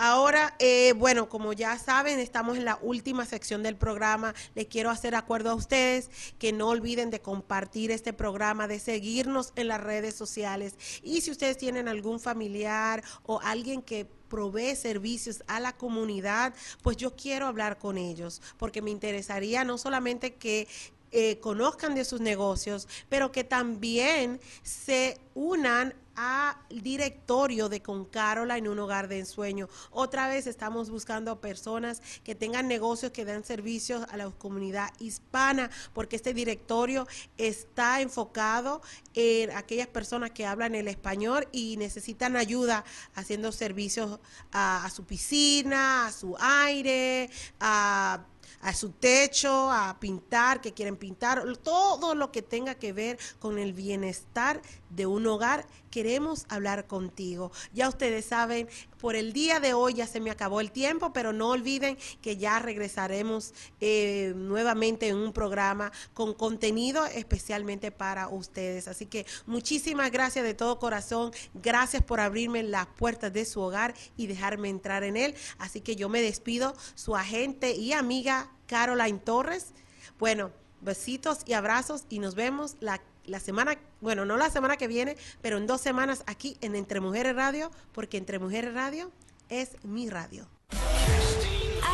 [0.00, 4.32] Ahora, eh, bueno, como ya saben, estamos en la última sección del programa.
[4.54, 9.52] Les quiero hacer acuerdo a ustedes que no olviden de compartir este programa, de seguirnos
[9.56, 10.76] en las redes sociales.
[11.02, 16.96] Y si ustedes tienen algún familiar o alguien que provee servicios a la comunidad, pues
[16.96, 20.68] yo quiero hablar con ellos, porque me interesaría no solamente que
[21.10, 28.58] eh, conozcan de sus negocios, pero que también se unan al directorio de Con Carola
[28.58, 29.68] en un hogar de ensueño.
[29.92, 35.70] Otra vez estamos buscando personas que tengan negocios que den servicios a la comunidad hispana,
[35.94, 37.06] porque este directorio
[37.36, 38.82] está enfocado
[39.14, 44.18] en aquellas personas que hablan el español y necesitan ayuda haciendo servicios
[44.50, 48.24] a, a su piscina, a su aire, a
[48.60, 53.58] a su techo, a pintar, que quieren pintar, todo lo que tenga que ver con
[53.58, 54.60] el bienestar
[54.90, 57.50] de un hogar, queremos hablar contigo.
[57.72, 58.68] Ya ustedes saben,
[58.98, 62.36] por el día de hoy ya se me acabó el tiempo, pero no olviden que
[62.36, 68.88] ya regresaremos eh, nuevamente en un programa con contenido especialmente para ustedes.
[68.88, 71.32] Así que muchísimas gracias de todo corazón.
[71.54, 75.34] Gracias por abrirme las puertas de su hogar y dejarme entrar en él.
[75.58, 79.72] Así que yo me despido, su agente y amiga Caroline Torres.
[80.18, 84.88] Bueno, besitos y abrazos y nos vemos la la semana, bueno, no la semana que
[84.88, 89.10] viene, pero en dos semanas aquí en Entre Mujeres Radio, porque Entre Mujeres Radio
[89.48, 90.48] es mi radio.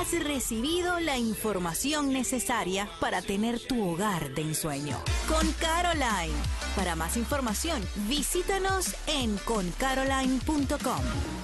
[0.00, 4.98] Has recibido la información necesaria para tener tu hogar de ensueño.
[5.28, 6.34] Con Caroline.
[6.76, 11.43] Para más información, visítanos en concaroline.com.